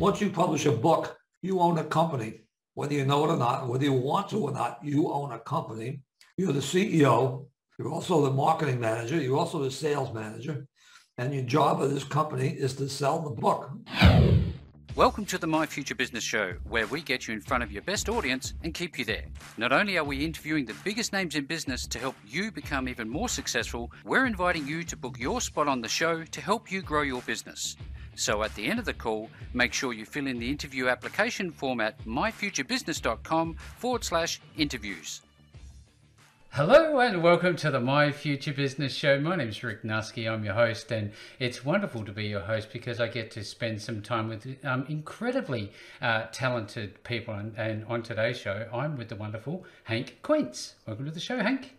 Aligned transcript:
once 0.00 0.18
you 0.18 0.30
publish 0.30 0.64
a 0.64 0.72
book, 0.72 1.18
you 1.42 1.60
own 1.60 1.76
a 1.76 1.84
company, 1.84 2.40
whether 2.72 2.94
you 2.94 3.04
know 3.04 3.22
it 3.26 3.28
or 3.28 3.36
not, 3.36 3.68
whether 3.68 3.84
you 3.84 3.92
want 3.92 4.30
to 4.30 4.38
or 4.38 4.50
not, 4.50 4.78
you 4.82 5.12
own 5.12 5.30
a 5.32 5.38
company. 5.40 6.00
You're 6.38 6.54
the 6.54 6.60
CEO. 6.60 7.44
You're 7.78 7.92
also 7.92 8.22
the 8.22 8.30
marketing 8.30 8.80
manager. 8.80 9.20
You're 9.20 9.36
also 9.36 9.62
the 9.62 9.70
sales 9.70 10.14
manager. 10.14 10.66
And 11.18 11.34
your 11.34 11.42
job 11.42 11.82
of 11.82 11.90
this 11.90 12.02
company 12.02 12.48
is 12.48 12.74
to 12.76 12.88
sell 12.88 13.20
the 13.20 13.28
book. 13.28 13.70
Welcome 14.96 15.26
to 15.26 15.36
the 15.36 15.46
My 15.46 15.66
Future 15.66 15.94
Business 15.94 16.24
Show, 16.24 16.54
where 16.64 16.86
we 16.86 17.02
get 17.02 17.28
you 17.28 17.34
in 17.34 17.42
front 17.42 17.62
of 17.62 17.70
your 17.70 17.82
best 17.82 18.08
audience 18.08 18.54
and 18.62 18.72
keep 18.72 18.98
you 18.98 19.04
there. 19.04 19.26
Not 19.58 19.70
only 19.70 19.98
are 19.98 20.04
we 20.04 20.24
interviewing 20.24 20.64
the 20.64 20.74
biggest 20.82 21.12
names 21.12 21.34
in 21.34 21.44
business 21.44 21.86
to 21.88 21.98
help 21.98 22.16
you 22.26 22.50
become 22.50 22.88
even 22.88 23.06
more 23.06 23.28
successful, 23.28 23.92
we're 24.04 24.26
inviting 24.26 24.66
you 24.66 24.82
to 24.82 24.96
book 24.96 25.18
your 25.18 25.42
spot 25.42 25.68
on 25.68 25.82
the 25.82 25.88
show 25.88 26.24
to 26.24 26.40
help 26.40 26.72
you 26.72 26.80
grow 26.80 27.02
your 27.02 27.20
business. 27.22 27.76
So 28.14 28.42
at 28.42 28.54
the 28.54 28.66
end 28.66 28.78
of 28.78 28.84
the 28.84 28.94
call, 28.94 29.30
make 29.54 29.72
sure 29.72 29.92
you 29.92 30.04
fill 30.04 30.26
in 30.26 30.38
the 30.38 30.50
interview 30.50 30.88
application 30.88 31.50
form 31.50 31.80
at 31.80 32.02
myfuturebusiness.com 32.04 33.54
forward 33.54 34.04
slash 34.04 34.40
interviews. 34.56 35.22
Hello 36.52 36.98
and 36.98 37.22
welcome 37.22 37.54
to 37.54 37.70
the 37.70 37.78
My 37.78 38.10
Future 38.10 38.52
Business 38.52 38.92
Show. 38.92 39.20
My 39.20 39.36
name 39.36 39.50
is 39.50 39.62
Rick 39.62 39.84
Nuske. 39.84 40.28
I'm 40.28 40.44
your 40.44 40.54
host, 40.54 40.90
and 40.90 41.12
it's 41.38 41.64
wonderful 41.64 42.04
to 42.04 42.10
be 42.10 42.24
your 42.24 42.40
host 42.40 42.72
because 42.72 42.98
I 42.98 43.06
get 43.06 43.30
to 43.30 43.44
spend 43.44 43.80
some 43.80 44.02
time 44.02 44.28
with 44.28 44.56
um, 44.64 44.84
incredibly 44.88 45.70
uh, 46.02 46.24
talented 46.32 47.04
people. 47.04 47.34
And, 47.34 47.56
and, 47.56 47.84
on 47.84 48.02
today's 48.02 48.36
show, 48.36 48.68
I'm 48.74 48.96
with 48.96 49.10
the 49.10 49.16
wonderful 49.16 49.64
Hank 49.84 50.18
Quense. 50.22 50.74
Welcome 50.88 51.04
to 51.04 51.12
the 51.12 51.20
show, 51.20 51.38
Hank. 51.38 51.76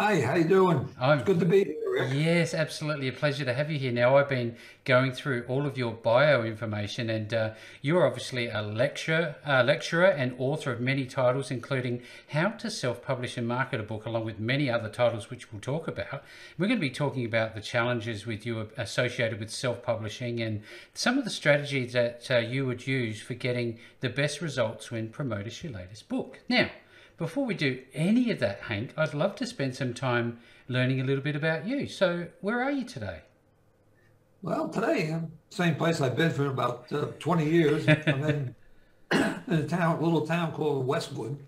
Hi, 0.00 0.18
how 0.22 0.34
you 0.34 0.44
doing? 0.44 0.88
I'm 0.98 1.18
it's 1.18 1.26
good 1.26 1.40
to 1.40 1.44
be 1.44 1.62
here. 1.62 1.76
Rick. 1.92 2.12
Yes, 2.14 2.54
absolutely 2.54 3.08
a 3.08 3.12
pleasure 3.12 3.44
to 3.44 3.52
have 3.52 3.70
you 3.70 3.78
here. 3.78 3.92
Now, 3.92 4.16
I've 4.16 4.30
been 4.30 4.56
going 4.86 5.12
through 5.12 5.44
all 5.46 5.66
of 5.66 5.76
your 5.76 5.92
bio 5.92 6.42
information, 6.42 7.10
and 7.10 7.34
uh, 7.34 7.50
you're 7.82 8.06
obviously 8.06 8.48
a 8.48 8.62
lecturer, 8.62 9.34
uh, 9.46 9.62
lecturer 9.62 10.06
and 10.06 10.34
author 10.38 10.72
of 10.72 10.80
many 10.80 11.04
titles, 11.04 11.50
including 11.50 12.00
How 12.30 12.48
to 12.48 12.70
Self-Publish 12.70 13.36
and 13.36 13.46
Market 13.46 13.78
a 13.78 13.82
Book, 13.82 14.06
along 14.06 14.24
with 14.24 14.40
many 14.40 14.70
other 14.70 14.88
titles 14.88 15.28
which 15.28 15.52
we'll 15.52 15.60
talk 15.60 15.86
about. 15.86 16.24
We're 16.56 16.68
going 16.68 16.78
to 16.78 16.80
be 16.80 16.88
talking 16.88 17.26
about 17.26 17.54
the 17.54 17.60
challenges 17.60 18.24
with 18.24 18.46
you 18.46 18.70
associated 18.78 19.38
with 19.38 19.50
self-publishing 19.50 20.40
and 20.40 20.62
some 20.94 21.18
of 21.18 21.24
the 21.24 21.30
strategies 21.30 21.92
that 21.92 22.26
uh, 22.30 22.38
you 22.38 22.64
would 22.64 22.86
use 22.86 23.20
for 23.20 23.34
getting 23.34 23.78
the 24.00 24.08
best 24.08 24.40
results 24.40 24.90
when 24.90 25.10
promoting 25.10 25.52
your 25.62 25.74
latest 25.74 26.08
book. 26.08 26.38
Now. 26.48 26.70
Before 27.20 27.44
we 27.44 27.52
do 27.52 27.82
any 27.92 28.30
of 28.30 28.38
that, 28.38 28.60
Hank, 28.62 28.94
I'd 28.96 29.12
love 29.12 29.36
to 29.36 29.46
spend 29.46 29.76
some 29.76 29.92
time 29.92 30.38
learning 30.68 31.02
a 31.02 31.04
little 31.04 31.22
bit 31.22 31.36
about 31.36 31.66
you. 31.66 31.86
So, 31.86 32.28
where 32.40 32.62
are 32.62 32.70
you 32.70 32.82
today? 32.82 33.20
Well, 34.40 34.70
today, 34.70 35.12
I'm 35.12 35.30
same 35.50 35.74
place 35.74 36.00
I've 36.00 36.16
been 36.16 36.30
for 36.30 36.46
about 36.46 36.90
uh, 36.90 37.08
20 37.18 37.44
years. 37.44 37.86
I'm 38.06 38.24
in, 38.24 38.54
in 39.12 39.52
a 39.52 39.68
town, 39.68 40.00
little 40.02 40.26
town 40.26 40.52
called 40.52 40.86
Westwood. 40.86 41.38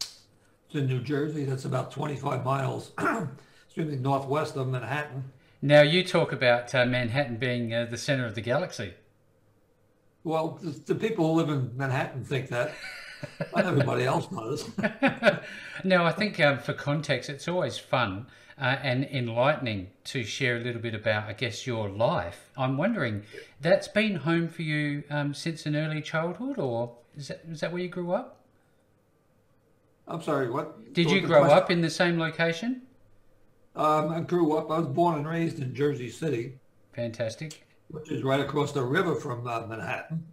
It's 0.00 0.16
in 0.72 0.86
New 0.86 1.02
Jersey. 1.02 1.44
That's 1.44 1.66
about 1.66 1.90
25 1.90 2.42
miles, 2.42 2.92
excuse 3.66 3.90
me, 3.90 3.96
northwest 3.96 4.56
of 4.56 4.66
Manhattan. 4.68 5.24
Now, 5.60 5.82
you 5.82 6.04
talk 6.04 6.32
about 6.32 6.74
uh, 6.74 6.86
Manhattan 6.86 7.36
being 7.36 7.74
uh, 7.74 7.84
the 7.84 7.98
center 7.98 8.24
of 8.24 8.34
the 8.34 8.40
galaxy. 8.40 8.94
Well, 10.24 10.58
the, 10.62 10.70
the 10.70 10.94
people 10.94 11.26
who 11.26 11.38
live 11.38 11.50
in 11.50 11.76
Manhattan 11.76 12.24
think 12.24 12.48
that. 12.48 12.72
Not 13.56 13.66
everybody 13.66 14.04
else 14.04 14.30
knows. 14.30 14.70
no, 15.84 16.04
I 16.04 16.12
think 16.12 16.40
um, 16.40 16.58
for 16.58 16.72
context, 16.72 17.28
it's 17.28 17.48
always 17.48 17.78
fun 17.78 18.26
uh, 18.60 18.76
and 18.82 19.04
enlightening 19.04 19.88
to 20.04 20.24
share 20.24 20.56
a 20.56 20.60
little 20.60 20.80
bit 20.80 20.94
about, 20.94 21.28
I 21.28 21.32
guess, 21.32 21.66
your 21.66 21.88
life. 21.88 22.50
I'm 22.56 22.76
wondering, 22.76 23.22
that's 23.60 23.88
been 23.88 24.16
home 24.16 24.48
for 24.48 24.62
you 24.62 25.04
um, 25.10 25.34
since 25.34 25.66
an 25.66 25.76
early 25.76 26.00
childhood, 26.00 26.58
or 26.58 26.94
is 27.16 27.28
that, 27.28 27.42
is 27.50 27.60
that 27.60 27.72
where 27.72 27.82
you 27.82 27.88
grew 27.88 28.12
up? 28.12 28.40
I'm 30.08 30.22
sorry, 30.22 30.50
what? 30.50 30.92
Did 30.92 31.10
you 31.10 31.20
grow 31.20 31.40
question? 31.40 31.58
up 31.58 31.70
in 31.70 31.80
the 31.80 31.90
same 31.90 32.18
location? 32.18 32.82
Um, 33.74 34.10
I 34.10 34.20
grew 34.20 34.56
up, 34.56 34.70
I 34.70 34.78
was 34.80 34.88
born 34.88 35.16
and 35.16 35.26
raised 35.26 35.60
in 35.60 35.74
Jersey 35.74 36.10
City. 36.10 36.54
Fantastic 36.92 37.64
which 37.92 38.10
is 38.10 38.22
right 38.22 38.40
across 38.40 38.72
the 38.72 38.82
river 38.82 39.14
from 39.14 39.46
uh, 39.46 39.66
Manhattan. 39.66 40.24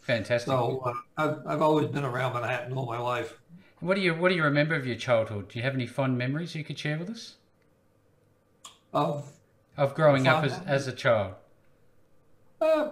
Fantastic. 0.00 0.48
So 0.48 0.80
uh, 0.84 0.92
I've, 1.16 1.46
I've 1.46 1.62
always 1.62 1.88
been 1.88 2.04
around 2.04 2.34
Manhattan 2.34 2.72
all 2.76 2.86
my 2.86 2.98
life. 2.98 3.38
What 3.80 3.94
do 3.94 4.00
you 4.00 4.14
What 4.14 4.30
do 4.30 4.34
you 4.34 4.42
remember 4.42 4.74
of 4.74 4.86
your 4.86 4.96
childhood? 4.96 5.48
Do 5.48 5.58
you 5.58 5.64
have 5.64 5.74
any 5.74 5.86
fond 5.86 6.18
memories 6.18 6.54
you 6.54 6.64
could 6.64 6.78
share 6.78 6.98
with 6.98 7.10
us? 7.10 7.36
Of 8.92 9.30
of 9.76 9.94
growing 9.94 10.26
up 10.26 10.44
as, 10.44 10.58
as 10.66 10.86
a 10.86 10.92
child. 10.92 11.34
Uh, 12.60 12.90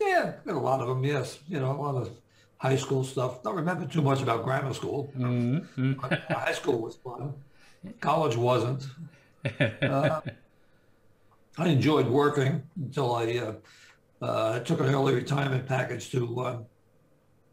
yeah, 0.00 0.32
got 0.44 0.56
a 0.56 0.58
lot 0.58 0.80
of 0.80 0.88
them. 0.88 1.04
Yes, 1.04 1.38
you 1.48 1.60
know, 1.60 1.70
a 1.70 1.80
lot 1.80 1.94
of 1.94 2.10
high 2.58 2.76
school 2.76 3.04
stuff. 3.04 3.42
Don't 3.42 3.54
remember 3.54 3.86
too 3.86 4.02
much 4.02 4.22
about 4.22 4.42
grammar 4.42 4.74
school. 4.74 5.12
Mm-hmm. 5.16 5.92
high 6.32 6.52
school 6.52 6.80
was 6.80 6.96
fun. 6.96 7.34
College 8.00 8.36
wasn't. 8.36 8.86
Uh, 9.82 10.22
I 11.58 11.68
enjoyed 11.68 12.08
working 12.08 12.62
until 12.76 13.14
I 13.14 13.36
uh, 13.36 13.52
uh, 14.24 14.60
took 14.60 14.80
an 14.80 14.86
early 14.86 15.14
retirement 15.14 15.66
package 15.66 16.10
to 16.10 16.40
uh, 16.40 16.58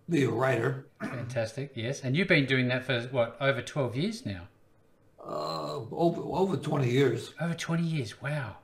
be 0.09 0.23
a 0.23 0.29
writer. 0.29 0.87
Fantastic, 1.01 1.71
yes. 1.75 2.01
And 2.01 2.15
you've 2.15 2.27
been 2.27 2.45
doing 2.45 2.67
that 2.69 2.85
for 2.85 3.01
what 3.11 3.37
over 3.41 3.61
twelve 3.61 3.95
years 3.95 4.25
now? 4.25 4.47
Uh, 5.23 5.79
over 5.91 6.21
over 6.21 6.57
twenty 6.57 6.89
years. 6.89 7.33
Over 7.41 7.55
twenty 7.55 7.83
years, 7.83 8.21
wow! 8.21 8.57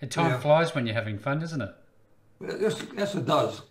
And 0.00 0.10
time 0.10 0.32
yeah. 0.32 0.40
flies 0.40 0.74
when 0.74 0.86
you're 0.86 0.94
having 0.94 1.18
fun, 1.18 1.40
doesn't 1.40 1.60
it? 1.60 1.74
Yes, 2.40 2.82
yes, 2.96 3.14
it 3.14 3.26
does. 3.26 3.62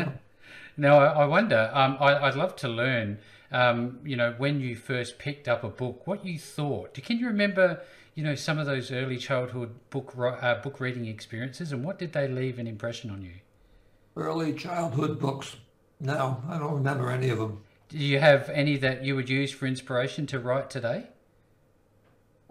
now 0.76 0.98
I, 0.98 1.22
I 1.22 1.24
wonder. 1.26 1.70
Um, 1.74 1.96
I, 2.00 2.28
would 2.28 2.36
love 2.36 2.56
to 2.56 2.68
learn. 2.68 3.18
Um, 3.52 3.98
you 4.04 4.16
know, 4.16 4.34
when 4.38 4.60
you 4.60 4.76
first 4.76 5.18
picked 5.18 5.48
up 5.48 5.64
a 5.64 5.68
book, 5.68 6.06
what 6.06 6.24
you 6.24 6.38
thought. 6.38 6.94
Can 6.94 7.18
you 7.18 7.26
remember? 7.26 7.80
you 8.14 8.24
know, 8.24 8.34
some 8.34 8.58
of 8.58 8.66
those 8.66 8.90
early 8.90 9.16
childhood 9.16 9.70
book 9.90 10.14
uh, 10.18 10.56
book 10.56 10.80
reading 10.80 11.06
experiences, 11.06 11.72
and 11.72 11.84
what 11.84 11.98
did 11.98 12.12
they 12.12 12.28
leave 12.28 12.58
an 12.58 12.66
impression 12.66 13.10
on 13.10 13.22
you? 13.22 13.32
Early 14.16 14.52
childhood 14.52 15.18
books. 15.18 15.56
No, 16.00 16.42
I 16.48 16.58
don't 16.58 16.74
remember 16.74 17.10
any 17.10 17.30
of 17.30 17.38
them. 17.38 17.62
Do 17.88 17.98
you 17.98 18.18
have 18.18 18.48
any 18.50 18.76
that 18.78 19.04
you 19.04 19.16
would 19.16 19.28
use 19.28 19.50
for 19.50 19.66
inspiration 19.66 20.26
to 20.28 20.38
write 20.38 20.70
today? 20.70 21.06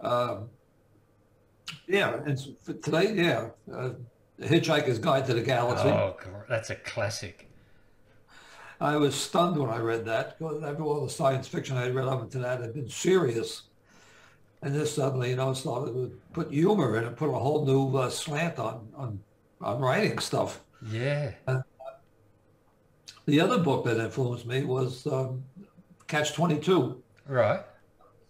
Uh, 0.00 0.38
yeah, 1.86 2.20
it's, 2.26 2.48
today, 2.82 3.14
yeah. 3.14 3.50
Uh, 3.72 3.90
the 4.38 4.46
Hitchhiker's 4.46 4.98
Guide 4.98 5.26
to 5.26 5.34
the 5.34 5.42
Galaxy. 5.42 5.88
Oh, 5.88 6.16
that's 6.48 6.70
a 6.70 6.76
classic. 6.76 7.49
I 8.80 8.96
was 8.96 9.14
stunned 9.14 9.58
when 9.58 9.70
I 9.70 9.78
read 9.78 10.06
that 10.06 10.38
because 10.38 10.62
all 10.80 11.04
the 11.04 11.10
science 11.10 11.46
fiction 11.46 11.76
I'd 11.76 11.94
read 11.94 12.08
up 12.08 12.22
until 12.22 12.42
that 12.42 12.60
had 12.60 12.74
been 12.74 12.88
serious. 12.88 13.62
And 14.62 14.74
this 14.74 14.94
suddenly, 14.94 15.30
you 15.30 15.36
know, 15.36 15.52
started 15.54 15.92
to 15.92 16.18
put 16.32 16.50
humor 16.50 16.96
in 16.96 17.04
it, 17.04 17.16
put 17.16 17.30
a 17.30 17.38
whole 17.38 17.64
new 17.64 17.96
uh, 17.96 18.10
slant 18.10 18.58
on, 18.58 18.88
on 18.94 19.20
on 19.60 19.80
writing 19.80 20.18
stuff. 20.18 20.60
Yeah. 20.90 21.32
Uh, 21.46 21.62
the 23.26 23.40
other 23.40 23.58
book 23.58 23.84
that 23.84 23.98
influenced 23.98 24.46
me 24.46 24.64
was 24.64 25.06
um, 25.06 25.44
Catch 26.06 26.34
Twenty 26.34 26.58
Two. 26.58 27.02
Right. 27.26 27.60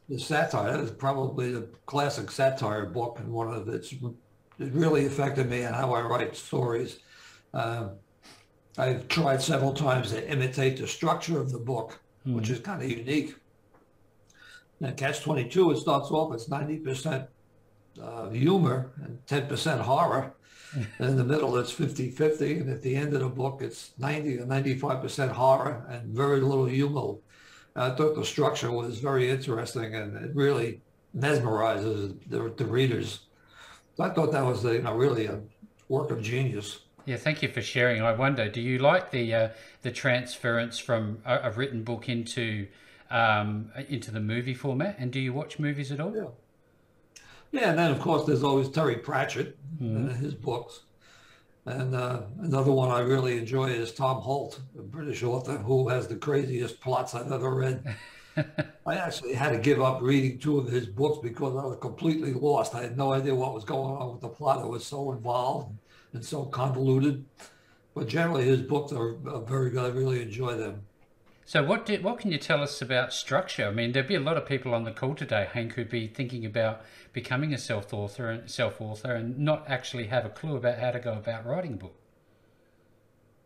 The 0.09 0.19
satire 0.19 0.72
that 0.72 0.81
is 0.81 0.91
probably 0.91 1.53
the 1.53 1.69
classic 1.87 2.31
satire 2.31 2.87
book, 2.87 3.19
and 3.21 3.32
one 3.32 3.53
of 3.53 3.69
its 3.69 3.93
it 3.93 4.72
really 4.72 5.06
affected 5.06 5.49
me 5.49 5.62
and 5.62 5.75
how 5.75 5.94
I 5.94 6.03
write 6.03 6.37
stories. 6.37 6.99
Um, 7.55 7.93
I've 8.78 9.08
tried 9.08 9.42
several 9.42 9.72
times 9.72 10.10
to 10.10 10.31
imitate 10.31 10.78
the 10.78 10.86
structure 10.86 11.41
of 11.41 11.50
the 11.53 11.58
book, 11.58 12.00
mm. 12.26 12.34
which 12.34 12.50
is 12.50 12.60
kind 12.60 12.82
of 12.82 12.91
unique. 12.91 13.34
And 14.81 14.97
Catch 14.97 15.22
22, 15.22 15.72
it 15.72 15.78
starts 15.78 16.10
off 16.10 16.34
as 16.34 16.47
90% 16.47 17.26
uh, 18.03 18.31
humor 18.31 18.92
and 19.03 19.19
10% 19.26 19.81
horror. 19.81 20.32
and 20.72 20.86
in 21.10 21.16
the 21.16 21.25
middle, 21.25 21.56
it's 21.58 21.72
50-50. 21.72 22.62
And 22.62 22.70
at 22.70 22.82
the 22.82 22.97
end 22.97 23.12
of 23.12 23.20
the 23.20 23.28
book, 23.28 23.60
it's 23.60 23.92
90 23.98 24.38
or 24.38 24.46
95% 24.46 25.31
horror 25.31 25.84
and 25.90 26.14
very 26.14 26.40
little 26.40 26.66
humor. 26.66 27.16
I 27.76 27.90
thought 27.90 28.14
the 28.14 28.25
structure 28.25 28.70
was 28.70 28.99
very 28.99 29.31
interesting 29.31 29.94
and 29.94 30.16
it 30.16 30.34
really 30.34 30.81
mesmerizes 31.16 32.19
the, 32.28 32.52
the 32.56 32.64
readers. 32.64 33.20
So 33.96 34.05
I 34.05 34.11
thought 34.11 34.32
that 34.32 34.44
was, 34.44 34.64
a, 34.64 34.75
you 34.75 34.82
know, 34.82 34.94
really 34.94 35.26
a 35.26 35.40
work 35.88 36.11
of 36.11 36.23
genius. 36.23 36.81
Yeah, 37.11 37.17
thank 37.17 37.43
you 37.43 37.49
for 37.49 37.61
sharing. 37.61 38.03
I 38.03 38.12
wonder, 38.12 38.49
do 38.49 38.61
you 38.61 38.79
like 38.79 39.11
the 39.11 39.35
uh, 39.35 39.49
the 39.83 39.91
transference 39.91 40.79
from 40.79 41.19
a, 41.25 41.49
a 41.49 41.51
written 41.51 41.83
book 41.83 42.09
into 42.09 42.69
um, 43.11 43.73
into 43.89 44.12
the 44.12 44.21
movie 44.21 44.55
format. 44.55 44.95
And 44.97 45.11
do 45.11 45.19
you 45.19 45.33
watch 45.33 45.59
movies 45.59 45.91
at 45.91 45.99
all? 45.99 46.15
Yeah. 46.15 46.29
Yeah, 47.51 47.71
and 47.71 47.79
then 47.81 47.91
of 47.91 47.99
course 47.99 48.29
there's 48.29 48.45
always 48.45 48.69
Terry 48.69 48.95
Pratchett 48.95 49.59
mm-hmm. 49.83 50.09
and 50.09 50.17
his 50.19 50.35
books. 50.35 50.83
And 51.65 51.97
uh, 51.97 52.23
another 52.43 52.71
one 52.71 52.93
I 52.93 53.01
really 53.01 53.39
enjoy 53.39 53.71
is 53.71 53.91
Tom 53.91 54.19
Holt, 54.19 54.61
a 54.79 54.83
British 54.83 55.25
author 55.25 55.59
who 55.59 55.89
has 55.89 56.07
the 56.07 56.15
craziest 56.15 56.81
plots 56.81 57.17
I've 57.17 57.33
ever 57.33 57.53
read. 57.53 57.97
I 58.87 58.95
actually 58.95 59.35
had 59.35 59.51
to 59.51 59.59
give 59.59 59.83
up 59.83 60.01
reading 60.01 60.39
two 60.39 60.59
of 60.61 60.69
his 60.69 60.87
books 60.87 61.19
because 61.25 61.57
I 61.57 61.67
was 61.67 61.79
completely 61.81 62.35
lost. 62.35 62.77
I 62.77 62.83
had 62.83 62.97
no 62.97 63.12
idea 63.12 63.35
what 63.35 63.53
was 63.53 63.65
going 63.65 63.97
on 63.97 64.12
with 64.12 64.21
the 64.21 64.29
plot. 64.29 64.65
It 64.65 64.69
was 64.69 64.87
so 64.87 65.11
involved 65.11 65.77
and 66.12 66.25
so 66.25 66.45
convoluted. 66.45 67.25
but 67.95 68.09
generally 68.09 68.45
his 68.45 68.62
books 68.62 68.93
are, 68.93 69.17
are 69.29 69.41
very 69.41 69.71
good. 69.71 69.85
I 69.85 69.89
really 69.89 70.23
enjoy 70.23 70.57
them. 70.57 70.83
So 71.45 71.65
what 71.65 71.91
what 72.03 72.21
can 72.21 72.31
you 72.31 72.39
tell 72.39 72.62
us 72.62 72.81
about 72.81 73.12
structure? 73.12 73.67
I 73.67 73.73
mean, 73.73 73.91
there'd 73.91 74.07
be 74.07 74.15
a 74.15 74.21
lot 74.21 74.37
of 74.37 74.47
people 74.47 74.73
on 74.73 74.85
the 74.85 74.93
call 74.93 75.17
today, 75.17 75.49
Hank, 75.53 75.75
who'd 75.75 75.91
be 75.91 76.07
thinking 76.07 76.47
about 76.47 76.83
becoming 77.12 77.53
a 77.53 77.59
self-author 77.59 78.31
and 78.31 78.49
self-author 78.49 79.12
and 79.12 79.37
not 79.37 79.65
actually 79.69 80.07
have 80.07 80.25
a 80.25 80.29
clue 80.29 80.55
about 80.55 80.79
how 80.79 80.93
to 80.93 81.01
go 81.01 81.12
about 81.15 81.45
writing 81.45 81.73
a 81.73 81.77
book. 81.77 81.97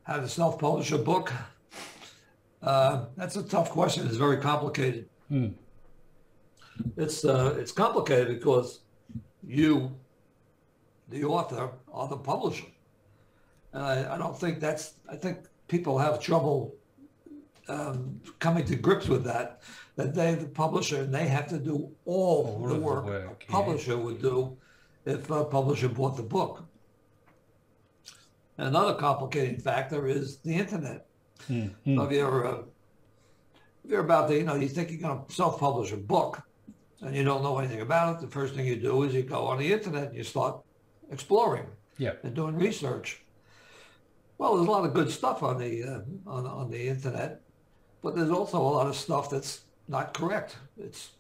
How 0.03 0.21
to 0.21 0.29
self-publish 0.29 0.93
a 0.93 0.99
book? 0.99 1.33
Uh, 2.63 3.07
that's 3.17 3.37
a 3.37 3.43
tough 3.43 3.71
question. 3.71 4.07
It's 4.07 4.17
very 4.17 4.37
complicated. 4.37 5.09
Hmm. 5.29 5.49
It's 6.99 7.25
uh, 7.25 7.57
it's 7.59 7.73
complicated 7.73 8.29
because 8.29 8.81
you, 9.47 9.97
the 11.09 11.25
author, 11.25 11.71
or 11.89 12.09
the 12.09 12.17
publisher, 12.17 12.67
and 13.73 13.83
I, 13.83 14.15
I 14.15 14.19
don't 14.19 14.39
think 14.39 14.61
that's. 14.61 14.95
I 15.11 15.17
think 15.17 15.39
people 15.69 15.99
have 15.99 16.21
trouble 16.21 16.75
um, 17.69 18.21
coming 18.39 18.65
to 18.67 18.77
grips 18.77 19.09
with 19.09 19.25
that. 19.25 19.62
That 19.97 20.15
they, 20.15 20.35
the 20.35 20.47
publisher, 20.47 21.03
and 21.03 21.15
they 21.15 21.29
have 21.29 21.47
to 21.49 21.59
do 21.59 21.91
all, 22.05 22.59
All 22.61 22.69
the 22.69 22.75
the 22.75 22.81
work, 22.81 23.05
work, 23.05 23.23
a 23.23 23.45
yeah. 23.45 23.49
publisher 23.49 23.97
would 23.97 24.21
do 24.21 24.56
if 25.05 25.31
a 25.31 25.45
publisher 25.45 25.89
bought 25.89 26.17
the 26.17 26.23
book. 26.23 26.65
Another 28.56 28.95
complicating 28.95 29.59
factor 29.59 30.06
is 30.06 30.39
the 30.39 30.55
internet. 30.55 31.06
Hmm. 31.47 31.69
So 31.85 32.03
if 32.05 32.12
you're 32.12 32.47
uh, 32.47 32.62
if 33.85 33.91
you're 33.91 34.01
about 34.01 34.29
to, 34.29 34.35
you 34.37 34.45
know, 34.45 34.55
you 34.55 34.69
think 34.69 34.91
you're 34.91 35.01
going 35.01 35.25
to 35.25 35.33
self-publish 35.33 35.93
a 35.93 35.97
book, 35.97 36.43
and 37.03 37.15
you 37.15 37.23
don't 37.23 37.43
know 37.43 37.59
anything 37.59 37.81
about 37.81 38.17
it, 38.17 38.21
the 38.21 38.33
first 38.33 38.55
thing 38.55 38.67
you 38.67 38.77
do 38.77 39.03
is 39.03 39.15
you 39.15 39.23
go 39.23 39.47
on 39.47 39.59
the 39.59 39.73
internet 39.73 40.09
and 40.09 40.17
you 40.17 40.25
start 40.25 40.61
exploring 41.11 41.67
Yeah. 41.99 42.15
and 42.23 42.35
doing 42.35 42.56
research. 42.56 43.23
Well, 44.39 44.56
there's 44.56 44.67
a 44.69 44.71
lot 44.71 44.85
of 44.85 44.95
good 44.95 45.11
stuff 45.11 45.43
on 45.43 45.59
the 45.59 45.83
uh, 45.85 46.01
on 46.27 46.47
on 46.47 46.71
the 46.71 46.89
internet, 46.89 47.41
but 48.03 48.15
there's 48.17 48.31
also 48.31 48.61
a 48.61 48.73
lot 48.79 48.87
of 48.87 48.97
stuff 48.97 49.31
that's 49.31 49.62
not 49.89 50.12
correct. 50.15 50.56
It's 50.77 51.12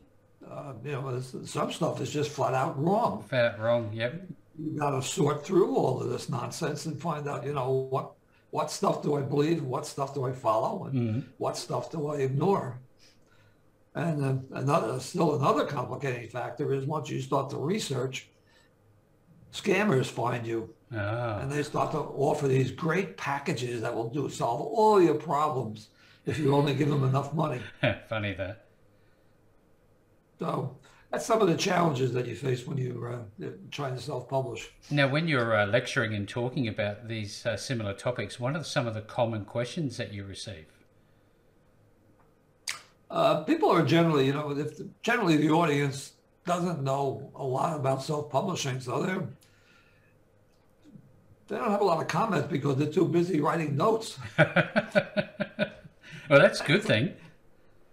uh, 0.50 0.74
you 0.84 0.92
know, 0.92 1.20
some 1.20 1.72
stuff 1.72 2.00
is 2.00 2.10
just 2.10 2.30
flat 2.30 2.54
out 2.54 2.82
wrong. 2.82 3.22
Fat 3.28 3.58
wrong. 3.60 3.90
Yep. 3.92 4.26
You 4.58 4.78
got 4.78 4.90
to 4.90 5.00
sort 5.02 5.44
through 5.44 5.74
all 5.76 6.00
of 6.02 6.10
this 6.10 6.28
nonsense 6.28 6.86
and 6.86 7.00
find 7.00 7.26
out, 7.28 7.44
you 7.46 7.52
know, 7.54 7.70
what 7.90 8.12
what 8.50 8.70
stuff 8.70 9.02
do 9.02 9.16
I 9.16 9.22
believe, 9.22 9.64
what 9.64 9.86
stuff 9.86 10.14
do 10.14 10.24
I 10.26 10.32
follow, 10.32 10.84
and 10.86 10.94
Mhm. 10.94 11.24
what 11.38 11.56
stuff 11.56 11.90
do 11.90 12.08
I 12.08 12.16
ignore. 12.18 12.78
And 13.94 14.24
uh, 14.24 14.56
another, 14.58 14.98
still 15.00 15.36
another 15.36 15.64
complicating 15.66 16.28
factor 16.28 16.72
is 16.72 16.84
once 16.84 17.08
you 17.10 17.20
start 17.20 17.50
to 17.50 17.56
research, 17.56 18.28
scammers 19.54 20.06
find 20.06 20.46
you 20.46 20.74
Ah. 20.96 21.38
and 21.40 21.50
they 21.50 21.62
start 21.62 21.90
to 21.92 21.98
offer 21.98 22.46
these 22.46 22.70
great 22.70 23.16
packages 23.16 23.80
that 23.80 23.94
will 23.94 24.10
do 24.10 24.28
solve 24.28 24.60
all 24.60 25.00
your 25.02 25.14
problems 25.14 25.88
if 26.26 26.38
you 26.38 26.54
only 26.54 26.74
give 26.74 26.88
them 26.88 27.04
enough 27.04 27.34
money. 27.34 27.60
Funny 28.08 28.32
that. 28.34 28.66
So 30.38 30.76
that's 31.10 31.26
some 31.26 31.40
of 31.40 31.48
the 31.48 31.56
challenges 31.56 32.12
that 32.12 32.26
you 32.26 32.34
face 32.36 32.66
when 32.66 32.76
you're 32.78 33.12
uh, 33.12 33.46
trying 33.70 33.94
to 33.96 34.00
self-publish. 34.00 34.70
Now, 34.90 35.08
when 35.08 35.26
you're 35.28 35.56
uh, 35.56 35.66
lecturing 35.66 36.14
and 36.14 36.28
talking 36.28 36.68
about 36.68 37.08
these 37.08 37.44
uh, 37.46 37.56
similar 37.56 37.92
topics, 37.92 38.38
what 38.40 38.54
are 38.56 38.64
some 38.64 38.86
of 38.86 38.94
the 38.94 39.02
common 39.02 39.44
questions 39.44 39.96
that 39.96 40.12
you 40.12 40.24
receive? 40.24 40.66
Uh, 43.10 43.42
people 43.44 43.70
are 43.70 43.84
generally, 43.84 44.26
you 44.26 44.32
know, 44.32 44.50
if 44.50 44.76
the, 44.76 44.88
generally 45.02 45.36
the 45.36 45.50
audience 45.50 46.12
doesn't 46.46 46.82
know 46.82 47.30
a 47.34 47.44
lot 47.44 47.76
about 47.76 48.02
self-publishing, 48.02 48.80
so 48.80 49.02
they're 49.02 49.28
they 51.48 51.56
don't 51.56 51.70
have 51.70 51.80
a 51.80 51.84
lot 51.84 52.00
of 52.00 52.08
comments 52.08 52.48
because 52.48 52.76
they're 52.76 52.92
too 52.92 53.06
busy 53.06 53.40
writing 53.40 53.76
notes. 53.76 54.18
Well, 56.30 56.40
that's 56.40 56.60
a 56.62 56.64
good 56.64 56.82
thing. 56.82 57.12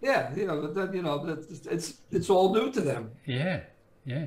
Yeah, 0.00 0.34
you 0.34 0.46
know, 0.46 0.66
then, 0.72 0.92
you 0.94 1.02
know, 1.02 1.22
it's 1.26 1.66
it's, 1.66 1.94
it's 2.10 2.30
all 2.30 2.54
new 2.54 2.72
to 2.72 2.80
them. 2.80 3.10
Yeah, 3.26 3.60
yeah. 4.06 4.26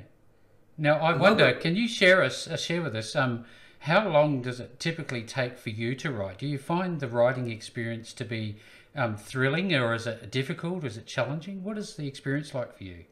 Now, 0.78 0.98
I 0.98 1.10
Another- 1.10 1.20
wonder, 1.22 1.54
can 1.54 1.76
you 1.76 1.88
share 1.88 2.22
us 2.22 2.48
uh, 2.48 2.56
share 2.56 2.84
with 2.84 2.96
us 2.96 3.16
um, 3.16 3.46
how 3.80 4.08
long 4.08 4.42
does 4.44 4.60
it 4.60 4.80
typically 4.80 5.24
take 5.24 5.58
for 5.58 5.70
you 5.72 5.96
to 5.96 6.12
write? 6.12 6.38
Do 6.38 6.46
you 6.48 6.60
find 6.60 7.00
the 7.00 7.08
writing 7.08 7.50
experience 7.50 8.14
to 8.14 8.26
be 8.26 8.58
um, 8.96 9.18
thrilling, 9.18 9.74
or 9.74 9.96
is 9.96 10.06
it 10.06 10.32
difficult? 10.32 10.84
Is 10.86 10.98
it 10.98 11.08
challenging? 11.08 11.64
What 11.64 11.78
is 11.78 11.96
the 11.96 12.08
experience 12.08 12.54
like 12.54 12.78
for 12.78 12.84
you? 12.84 13.06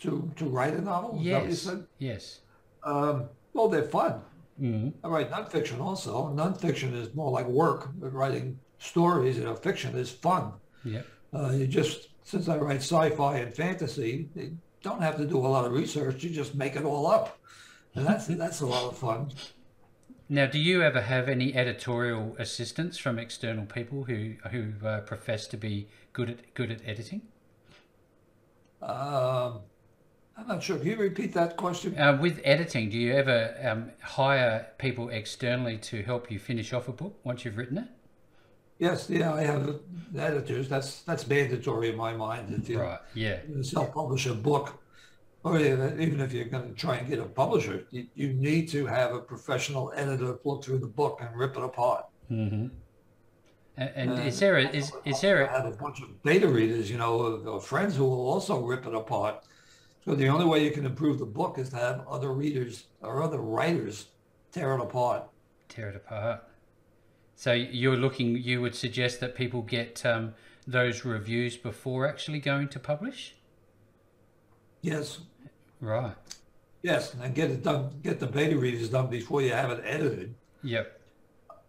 To 0.00 0.30
to 0.36 0.44
write 0.44 0.74
a 0.74 0.82
novel. 0.82 1.18
Is 1.18 1.24
that 1.24 1.32
what 1.40 1.42
you 1.44 1.48
Yes, 1.48 1.68
yes. 1.98 2.40
Um, 2.84 3.30
well, 3.54 3.68
they're 3.68 3.82
fun. 3.82 4.20
Mm. 4.60 4.92
I 5.04 5.08
write 5.08 5.30
nonfiction 5.30 5.80
also. 5.80 6.28
Nonfiction 6.34 6.94
is 6.94 7.14
more 7.14 7.30
like 7.30 7.46
work, 7.46 7.90
but 7.96 8.12
writing 8.12 8.58
stories, 8.78 9.36
you 9.38 9.44
know, 9.44 9.54
fiction 9.54 9.96
is 9.96 10.10
fun. 10.10 10.52
Yeah. 10.84 11.02
Uh, 11.32 11.50
you 11.50 11.66
just, 11.66 12.08
since 12.24 12.48
I 12.48 12.56
write 12.56 12.78
sci-fi 12.78 13.38
and 13.38 13.54
fantasy, 13.54 14.28
you 14.34 14.56
don't 14.82 15.02
have 15.02 15.16
to 15.18 15.26
do 15.26 15.38
a 15.38 15.48
lot 15.48 15.64
of 15.64 15.72
research. 15.72 16.22
You 16.24 16.30
just 16.30 16.54
make 16.54 16.76
it 16.76 16.84
all 16.84 17.06
up. 17.06 17.38
And 17.94 18.06
that's, 18.06 18.26
that's 18.26 18.60
a 18.60 18.66
lot 18.66 18.84
of 18.84 18.96
fun. 18.96 19.30
Now, 20.28 20.46
do 20.46 20.58
you 20.58 20.82
ever 20.82 21.02
have 21.02 21.28
any 21.28 21.54
editorial 21.54 22.34
assistance 22.38 22.98
from 22.98 23.16
external 23.16 23.64
people 23.64 24.04
who 24.04 24.34
who 24.50 24.72
uh, 24.84 25.00
profess 25.02 25.46
to 25.48 25.56
be 25.56 25.86
good 26.12 26.30
at 26.30 26.54
good 26.54 26.72
at 26.72 26.80
editing? 26.84 27.22
Um, 28.82 29.60
I'm 30.36 30.48
not 30.48 30.62
sure. 30.62 30.76
Can 30.78 30.86
you 30.86 30.96
repeat 30.96 31.32
that 31.34 31.56
question? 31.56 31.98
Uh, 31.98 32.18
with 32.20 32.40
editing, 32.44 32.90
do 32.90 32.98
you 32.98 33.14
ever 33.14 33.56
um, 33.64 33.90
hire 34.02 34.66
people 34.78 35.08
externally 35.08 35.78
to 35.78 36.02
help 36.02 36.30
you 36.30 36.38
finish 36.38 36.72
off 36.72 36.88
a 36.88 36.92
book 36.92 37.18
once 37.24 37.44
you've 37.44 37.56
written 37.56 37.78
it? 37.78 37.88
Yes, 38.78 39.08
yeah, 39.08 39.32
I 39.32 39.42
have 39.42 39.80
editors. 40.18 40.68
That's, 40.68 41.00
that's 41.02 41.26
mandatory 41.26 41.88
in 41.88 41.96
my 41.96 42.12
mind. 42.12 42.52
If 42.54 42.68
you 42.68 42.80
Right. 42.80 42.98
Yeah. 43.14 43.38
self-publish 43.62 44.26
a 44.26 44.34
book, 44.34 44.74
or 45.42 45.58
even 45.58 46.00
even 46.00 46.20
if 46.20 46.32
you're 46.32 46.44
going 46.46 46.68
to 46.68 46.74
try 46.74 46.96
and 46.96 47.08
get 47.08 47.18
a 47.18 47.24
publisher, 47.24 47.86
you, 47.90 48.06
you 48.14 48.34
need 48.34 48.68
to 48.70 48.84
have 48.84 49.14
a 49.14 49.20
professional 49.20 49.92
editor 49.96 50.38
look 50.44 50.64
through 50.64 50.78
the 50.78 50.88
book 50.88 51.20
and 51.22 51.34
rip 51.34 51.56
it 51.56 51.62
apart. 51.62 52.04
Mm-hmm. 52.30 52.66
And, 53.78 53.90
and 53.94 54.10
Uh, 54.10 54.14
is 54.24 54.38
there 54.40 54.56
a, 54.56 54.68
is 54.68 54.92
is 55.04 55.20
there 55.20 55.38
I 55.38 55.44
a, 55.44 55.62
have 55.62 55.66
a 55.72 55.76
bunch 55.76 56.02
of 56.02 56.22
beta 56.22 56.48
readers, 56.48 56.90
you 56.90 56.98
know, 56.98 57.58
friends 57.60 57.96
who 57.96 58.04
will 58.04 58.28
also 58.28 58.60
rip 58.60 58.86
it 58.86 58.94
apart. 58.94 59.44
So 60.06 60.14
the 60.14 60.28
only 60.28 60.44
way 60.46 60.64
you 60.64 60.70
can 60.70 60.86
improve 60.86 61.18
the 61.18 61.26
book 61.26 61.58
is 61.58 61.70
to 61.70 61.76
have 61.76 62.06
other 62.08 62.32
readers 62.32 62.84
or 63.02 63.22
other 63.22 63.38
writers 63.38 64.06
tear 64.52 64.74
it 64.76 64.80
apart. 64.80 65.24
tear 65.68 65.88
it 65.88 65.96
apart? 65.96 66.44
So 67.34 67.52
you're 67.52 67.96
looking. 67.96 68.36
You 68.36 68.60
would 68.62 68.74
suggest 68.76 69.18
that 69.20 69.34
people 69.34 69.62
get 69.62 70.06
um, 70.06 70.34
those 70.66 71.04
reviews 71.04 71.56
before 71.56 72.08
actually 72.08 72.38
going 72.38 72.68
to 72.68 72.78
publish, 72.78 73.34
Yes, 74.80 75.18
right? 75.80 76.14
yes, 76.82 77.14
and 77.20 77.34
get 77.34 77.50
it 77.50 77.62
done. 77.64 77.90
Get 78.02 78.20
the 78.20 78.26
beta 78.26 78.56
readers 78.56 78.88
done 78.88 79.08
before 79.10 79.42
you 79.42 79.52
have 79.52 79.70
it 79.70 79.82
edited. 79.84 80.34
Yep. 80.62 81.00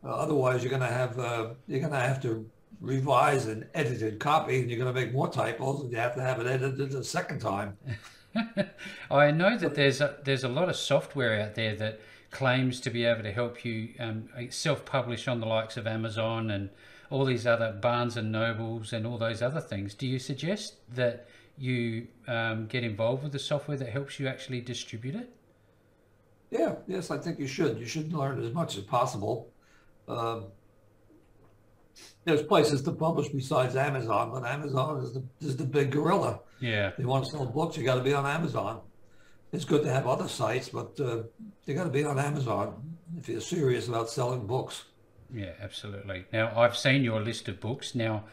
Uh, 0.04 0.08
otherwise, 0.10 0.62
you're 0.64 0.70
going 0.70 0.82
to 0.84 0.88
have 0.88 1.18
uh, 1.20 1.50
you're 1.68 1.80
going 1.80 1.92
to 1.92 2.00
have 2.00 2.22
to 2.22 2.48
revise 2.80 3.48
an 3.48 3.68
edited 3.74 4.20
copy, 4.20 4.60
and 4.62 4.70
you're 4.70 4.80
going 4.80 4.94
to 4.94 4.98
make 5.02 5.12
more 5.12 5.28
typos, 5.30 5.82
and 5.82 5.92
you 5.92 5.98
have 5.98 6.14
to 6.16 6.22
have 6.22 6.40
it 6.40 6.46
edited 6.48 6.94
a 6.94 7.04
second 7.04 7.40
time. 7.40 7.76
I 9.12 9.32
know 9.32 9.58
that 9.58 9.76
there's 9.76 10.02
a, 10.02 10.18
there's 10.24 10.44
a 10.44 10.50
lot 10.50 10.70
of 10.70 10.76
software 10.76 11.42
out 11.42 11.56
there 11.56 11.76
that 11.76 12.00
claims 12.32 12.80
to 12.82 12.90
be 12.90 13.06
able 13.06 13.24
to 13.24 13.32
help 13.32 13.64
you 13.64 13.90
um, 14.00 14.30
self-publish 14.50 15.28
on 15.28 15.40
the 15.40 15.46
likes 15.46 15.78
of 15.78 15.88
Amazon 15.88 16.52
and 16.52 16.70
all 17.10 17.26
these 17.26 17.48
other 17.48 17.72
Barnes 17.72 18.18
and 18.18 18.32
Nobles 18.32 18.94
and 18.94 19.08
all 19.08 19.18
those 19.18 19.42
other 19.42 19.62
things. 19.62 19.94
Do 19.94 20.08
you 20.08 20.20
suggest 20.20 20.76
that 20.94 21.28
you 21.58 22.08
um, 22.28 22.68
get 22.68 22.84
involved 22.84 23.24
with 23.24 23.32
the 23.32 23.40
software 23.40 23.78
that 23.78 23.90
helps 23.90 24.20
you 24.20 24.28
actually 24.28 24.62
distribute 24.62 25.16
it? 25.16 25.30
Yeah, 26.52 26.76
yes, 26.88 27.12
I 27.12 27.18
think 27.18 27.40
you 27.40 27.48
should. 27.48 27.80
You 27.80 27.86
should 27.86 28.14
learn 28.14 28.44
as 28.44 28.54
much 28.54 28.78
as 28.78 28.84
possible. 28.84 29.50
Um, 30.08 30.46
there's 32.28 32.44
places 32.44 32.82
to 32.82 32.92
publish 32.92 33.30
besides 33.30 33.78
Amazon, 33.78 34.32
but 34.32 34.46
Amazon 34.46 35.00
is 35.00 35.14
the 35.14 35.24
is 35.40 35.56
the 35.56 35.64
big 35.64 35.92
gorilla. 35.92 36.42
Yeah, 36.60 36.90
If 36.90 37.00
you 37.00 37.08
want 37.08 37.24
to 37.26 37.32
sell 37.32 37.46
books, 37.46 37.78
you 37.78 37.84
got 37.86 37.96
to 37.96 38.04
be 38.04 38.14
on 38.14 38.26
Amazon. 38.26 38.82
It's 39.54 39.64
good 39.64 39.84
to 39.84 39.90
have 39.90 40.08
other 40.08 40.28
sites, 40.28 40.68
but 40.68 41.00
uh, 41.00 41.24
you 41.66 41.74
got 41.74 41.86
to 41.86 41.90
be 41.90 42.04
on 42.04 42.20
Amazon 42.20 42.98
if 43.18 43.30
you're 43.30 43.40
serious 43.40 43.88
about 43.88 44.10
selling 44.10 44.46
books. 44.46 44.84
yeah, 45.34 45.54
absolutely. 45.62 46.26
Now 46.34 46.52
I've 46.60 46.76
seen 46.76 47.02
your 47.04 47.22
list 47.22 47.48
of 47.48 47.62
books. 47.62 47.96
Now, 47.96 48.26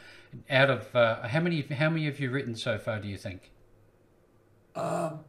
out 0.51 0.71
of 0.71 0.97
uh, 0.97 1.29
how 1.29 1.41
many 1.41 1.63
how 1.63 1.89
many 1.89 2.07
have 2.07 2.19
you 2.19 2.31
written 2.31 2.57
so 2.57 2.79
far? 2.79 2.99
Do 2.99 3.07
you 3.07 3.17
think? 3.17 3.53
Um, 4.75 5.21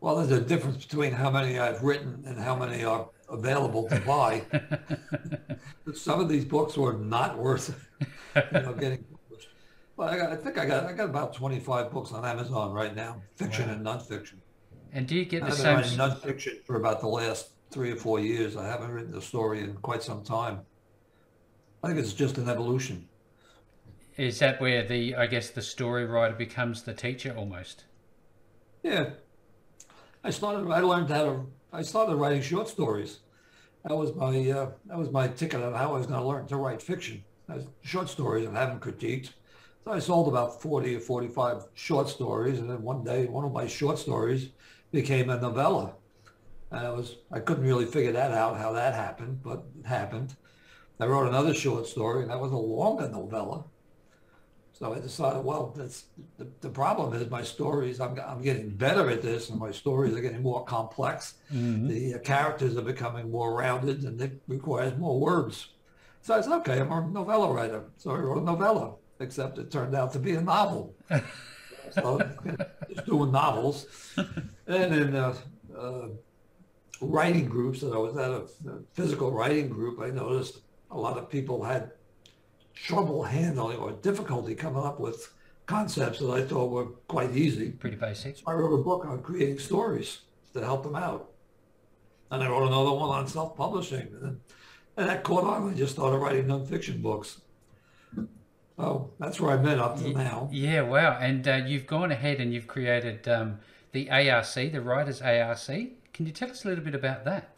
well, 0.00 0.16
there's 0.16 0.30
a 0.30 0.44
difference 0.44 0.84
between 0.84 1.12
how 1.12 1.30
many 1.30 1.58
I've 1.58 1.82
written 1.82 2.24
and 2.26 2.38
how 2.38 2.54
many 2.54 2.84
are 2.84 3.08
available 3.28 3.88
to 3.88 4.00
buy. 4.00 4.42
But 5.84 5.96
Some 5.96 6.20
of 6.20 6.28
these 6.28 6.44
books 6.44 6.76
were 6.76 6.94
not 6.94 7.38
worth, 7.38 7.88
you 8.00 8.60
know, 8.60 8.72
getting 8.74 9.04
published. 9.04 9.48
Well, 9.96 10.08
I, 10.08 10.16
got, 10.16 10.32
I 10.32 10.36
think 10.36 10.58
I 10.58 10.66
got 10.66 10.84
I 10.84 10.92
got 10.92 11.08
about 11.08 11.34
25 11.34 11.90
books 11.90 12.12
on 12.12 12.24
Amazon 12.24 12.72
right 12.72 12.94
now, 12.94 13.22
fiction 13.36 13.70
and 13.70 13.84
nonfiction. 13.84 14.36
And 14.92 15.06
do 15.06 15.16
you 15.16 15.24
get 15.24 15.40
the 15.40 15.46
I've 15.46 15.52
been 15.52 15.64
same? 15.64 15.76
writing 15.76 15.98
nonfiction 15.98 16.64
for 16.64 16.76
about 16.76 17.00
the 17.00 17.08
last 17.08 17.50
three 17.70 17.90
or 17.90 17.96
four 17.96 18.20
years. 18.20 18.56
I 18.56 18.66
haven't 18.66 18.90
written 18.90 19.14
a 19.16 19.20
story 19.20 19.60
in 19.60 19.74
quite 19.76 20.02
some 20.02 20.22
time. 20.22 20.60
I 21.82 21.88
think 21.88 21.98
it's 21.98 22.12
just 22.14 22.38
an 22.38 22.48
evolution. 22.48 23.08
Is 24.16 24.38
that 24.38 24.60
where 24.60 24.84
the 24.86 25.14
I 25.16 25.26
guess 25.26 25.50
the 25.50 25.62
story 25.62 26.06
writer 26.06 26.34
becomes 26.34 26.82
the 26.84 26.94
teacher 26.94 27.34
almost? 27.36 27.84
Yeah, 28.82 29.10
I 30.22 30.30
started. 30.30 30.70
I 30.70 30.80
learned 30.80 31.10
how 31.10 31.24
to. 31.24 31.46
I 31.74 31.82
started 31.82 32.14
writing 32.14 32.40
short 32.40 32.68
stories. 32.68 33.18
That 33.84 33.96
was 33.96 34.14
my. 34.14 34.48
Uh, 34.48 34.70
that 34.86 34.96
was 34.96 35.10
my 35.10 35.26
ticket 35.26 35.60
of 35.60 35.74
how 35.74 35.92
I 35.94 35.98
was 35.98 36.06
going 36.06 36.20
to 36.20 36.26
learn 36.26 36.46
to 36.46 36.56
write 36.56 36.80
fiction. 36.80 37.24
Short 37.82 38.08
stories 38.08 38.46
and 38.46 38.56
having 38.56 38.78
critiqued. 38.78 39.30
So 39.84 39.90
I 39.90 39.98
sold 39.98 40.28
about 40.28 40.62
forty 40.62 40.94
or 40.94 41.00
forty-five 41.00 41.64
short 41.74 42.08
stories, 42.08 42.60
and 42.60 42.70
then 42.70 42.82
one 42.82 43.02
day, 43.02 43.26
one 43.26 43.44
of 43.44 43.52
my 43.52 43.66
short 43.66 43.98
stories 43.98 44.50
became 44.92 45.30
a 45.30 45.40
novella. 45.40 45.94
And 46.70 46.86
I 46.86 46.90
was. 46.90 47.16
I 47.32 47.40
couldn't 47.40 47.64
really 47.64 47.86
figure 47.86 48.12
that 48.12 48.30
out 48.30 48.56
how 48.56 48.72
that 48.72 48.94
happened, 48.94 49.42
but 49.42 49.64
it 49.80 49.86
happened. 49.86 50.36
I 51.00 51.06
wrote 51.06 51.26
another 51.26 51.54
short 51.54 51.88
story, 51.88 52.22
and 52.22 52.30
that 52.30 52.40
was 52.40 52.52
a 52.52 52.56
longer 52.56 53.08
novella. 53.08 53.64
So 54.74 54.92
I 54.92 54.98
decided, 54.98 55.44
well, 55.44 55.72
that's 55.76 56.06
the, 56.36 56.48
the 56.60 56.68
problem 56.68 57.14
is 57.14 57.30
my 57.30 57.44
stories. 57.44 58.00
I'm, 58.00 58.18
I'm 58.18 58.42
getting 58.42 58.70
better 58.70 59.08
at 59.08 59.22
this, 59.22 59.50
and 59.50 59.60
my 59.60 59.70
stories 59.70 60.16
are 60.16 60.20
getting 60.20 60.42
more 60.42 60.64
complex. 60.64 61.34
Mm-hmm. 61.52 61.86
The 61.86 62.14
uh, 62.14 62.18
characters 62.18 62.76
are 62.76 62.82
becoming 62.82 63.30
more 63.30 63.54
rounded, 63.54 64.02
and 64.02 64.20
it 64.20 64.42
requires 64.48 64.98
more 64.98 65.20
words. 65.20 65.68
So 66.22 66.34
I 66.34 66.40
said, 66.40 66.52
okay, 66.54 66.80
I'm 66.80 66.90
a 66.90 67.06
novella 67.08 67.52
writer. 67.52 67.84
So 67.98 68.10
I 68.10 68.18
wrote 68.18 68.38
a 68.38 68.40
novella, 68.40 68.94
except 69.20 69.58
it 69.58 69.70
turned 69.70 69.94
out 69.94 70.12
to 70.14 70.18
be 70.18 70.34
a 70.34 70.40
novel. 70.40 70.92
so 71.92 72.18
just 72.92 73.06
doing 73.06 73.30
novels, 73.30 73.86
and 74.66 74.92
in 74.92 75.14
uh, 75.14 75.36
uh, 75.78 76.08
writing 77.00 77.44
groups 77.44 77.80
that 77.82 77.92
I 77.92 77.98
was 77.98 78.16
at 78.16 78.30
a, 78.30 78.72
a 78.74 78.80
physical 78.94 79.30
writing 79.30 79.68
group, 79.68 80.00
I 80.00 80.10
noticed 80.10 80.62
a 80.90 80.98
lot 80.98 81.16
of 81.16 81.30
people 81.30 81.62
had 81.62 81.92
trouble 82.74 83.22
handling 83.22 83.78
or 83.78 83.92
difficulty 83.92 84.54
coming 84.54 84.82
up 84.82 85.00
with 85.00 85.32
concepts 85.66 86.18
that 86.18 86.30
I 86.30 86.42
thought 86.42 86.70
were 86.70 86.86
quite 87.08 87.34
easy. 87.36 87.70
Pretty 87.70 87.96
basic. 87.96 88.36
So 88.36 88.42
I 88.46 88.52
wrote 88.52 88.78
a 88.78 88.82
book 88.82 89.06
on 89.06 89.22
creating 89.22 89.58
stories 89.58 90.20
to 90.52 90.60
help 90.60 90.82
them 90.82 90.96
out. 90.96 91.30
And 92.30 92.42
I 92.42 92.48
wrote 92.48 92.66
another 92.66 92.92
one 92.92 93.10
on 93.10 93.26
self-publishing. 93.26 94.08
And, 94.22 94.40
and 94.96 95.08
that 95.08 95.22
caught 95.22 95.44
on. 95.44 95.72
I 95.72 95.74
just 95.74 95.94
started 95.94 96.18
writing 96.18 96.46
nonfiction 96.46 97.00
books. 97.00 97.40
So 98.76 99.12
that's 99.20 99.40
where 99.40 99.52
I've 99.52 99.62
been 99.62 99.78
up 99.78 99.98
to 100.00 100.10
now. 100.10 100.48
Yeah, 100.50 100.82
wow. 100.82 101.16
And 101.20 101.46
uh, 101.46 101.62
you've 101.64 101.86
gone 101.86 102.10
ahead 102.10 102.40
and 102.40 102.52
you've 102.52 102.66
created 102.66 103.28
um, 103.28 103.60
the 103.92 104.10
ARC, 104.10 104.54
the 104.54 104.80
Writers 104.80 105.22
ARC. 105.22 105.66
Can 106.12 106.26
you 106.26 106.32
tell 106.32 106.50
us 106.50 106.64
a 106.64 106.68
little 106.68 106.84
bit 106.84 106.94
about 106.94 107.24
that? 107.24 107.53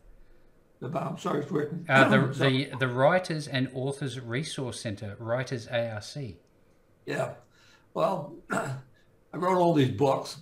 I'm 0.83 1.19
sorry, 1.19 1.43
for 1.43 1.71
uh, 1.89 2.09
the, 2.09 2.19
the 2.39 2.71
the 2.79 2.89
Writers 2.89 3.49
and 3.49 3.69
Authors 3.75 4.21
Resource 4.21 4.81
Center, 4.81 5.17
Writers 5.19 5.67
ARC. 5.69 6.37
Yeah, 7.07 7.35
well, 7.95 8.35
I 8.51 8.77
wrote 9.33 9.59
all 9.59 9.75
these 9.75 9.91
books. 9.91 10.39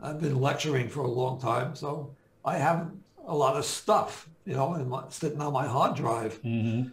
I've 0.00 0.20
been 0.20 0.40
lecturing 0.40 0.88
for 0.88 1.00
a 1.00 1.10
long 1.10 1.40
time, 1.40 1.74
so 1.74 2.14
I 2.44 2.58
have 2.58 2.90
a 3.26 3.34
lot 3.34 3.56
of 3.56 3.64
stuff, 3.64 4.28
you 4.44 4.54
know, 4.54 4.74
in 4.74 4.88
my, 4.88 5.04
sitting 5.08 5.40
on 5.40 5.52
my 5.52 5.66
hard 5.66 5.96
drive, 5.96 6.40
mm-hmm. 6.42 6.88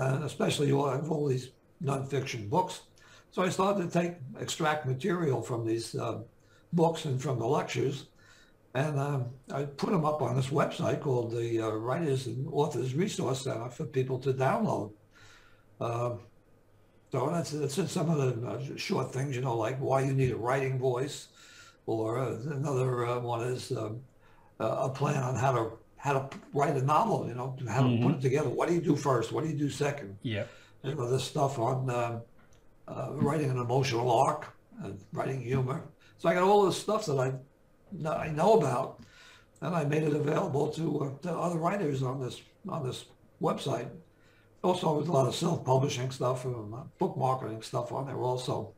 and 0.00 0.24
especially 0.24 0.70
all, 0.72 0.86
I 0.86 0.96
have 0.96 1.10
all 1.10 1.26
these 1.26 1.50
nonfiction 1.82 2.48
books. 2.48 2.82
So 3.30 3.42
I 3.42 3.48
started 3.48 3.90
to 3.90 3.98
take 4.00 4.14
extract 4.40 4.86
material 4.86 5.42
from 5.42 5.66
these 5.66 5.94
uh, 5.96 6.20
books 6.72 7.06
and 7.06 7.20
from 7.20 7.38
the 7.38 7.46
lectures 7.46 8.06
and 8.74 8.98
um, 8.98 9.26
I 9.52 9.64
put 9.64 9.90
them 9.90 10.04
up 10.04 10.20
on 10.20 10.34
this 10.34 10.48
website 10.48 11.00
called 11.00 11.30
the 11.30 11.60
uh, 11.60 11.70
Writers 11.70 12.26
and 12.26 12.48
Authors 12.52 12.94
Resource 12.94 13.44
Center 13.44 13.70
for 13.70 13.84
people 13.84 14.18
to 14.20 14.32
download. 14.32 14.92
Uh, 15.80 16.14
so 17.12 17.30
that's, 17.30 17.52
that's 17.52 17.92
some 17.92 18.10
of 18.10 18.18
the 18.18 18.48
uh, 18.48 18.76
short 18.76 19.12
things, 19.12 19.36
you 19.36 19.42
know, 19.42 19.56
like 19.56 19.78
why 19.78 20.00
you 20.00 20.12
need 20.12 20.32
a 20.32 20.36
writing 20.36 20.78
voice, 20.78 21.28
or 21.86 22.18
uh, 22.18 22.36
another 22.50 23.06
uh, 23.06 23.20
one 23.20 23.42
is 23.42 23.70
um, 23.70 24.00
a 24.58 24.88
plan 24.88 25.22
on 25.22 25.36
how 25.36 25.52
to 25.52 25.70
how 25.96 26.12
to 26.12 26.38
write 26.52 26.76
a 26.76 26.82
novel. 26.82 27.26
You 27.28 27.34
know, 27.34 27.56
how 27.68 27.82
to 27.82 27.88
mm-hmm. 27.88 28.06
put 28.06 28.14
it 28.16 28.20
together. 28.20 28.48
What 28.48 28.68
do 28.68 28.74
you 28.74 28.80
do 28.80 28.96
first? 28.96 29.32
What 29.32 29.44
do 29.44 29.50
you 29.50 29.56
do 29.56 29.70
second? 29.70 30.18
Yeah. 30.22 30.44
You 30.82 30.94
know, 30.96 31.10
this 31.10 31.24
stuff 31.24 31.58
on 31.58 31.88
uh, 31.88 32.20
writing 33.12 33.50
an 33.50 33.58
emotional 33.58 34.10
arc, 34.10 34.52
and 34.82 34.98
writing 35.12 35.40
humor. 35.40 35.84
So 36.18 36.28
I 36.28 36.34
got 36.34 36.42
all 36.42 36.66
this 36.66 36.76
stuff 36.76 37.06
that 37.06 37.18
I 37.18 37.32
I 38.06 38.28
know 38.28 38.58
about, 38.58 39.00
and 39.60 39.74
I 39.74 39.84
made 39.84 40.02
it 40.02 40.14
available 40.14 40.68
to, 40.72 41.00
uh, 41.00 41.22
to 41.22 41.32
other 41.32 41.58
writers 41.58 42.02
on 42.02 42.20
this 42.20 42.40
on 42.68 42.86
this 42.86 43.04
website. 43.40 43.88
Also, 44.62 44.96
there's 44.96 45.08
a 45.08 45.12
lot 45.12 45.28
of 45.28 45.34
self-publishing 45.34 46.10
stuff 46.10 46.44
and 46.46 46.74
uh, 46.74 46.78
book 46.98 47.16
marketing 47.16 47.60
stuff 47.60 47.92
on 47.92 48.06
there 48.06 48.16
also. 48.16 48.72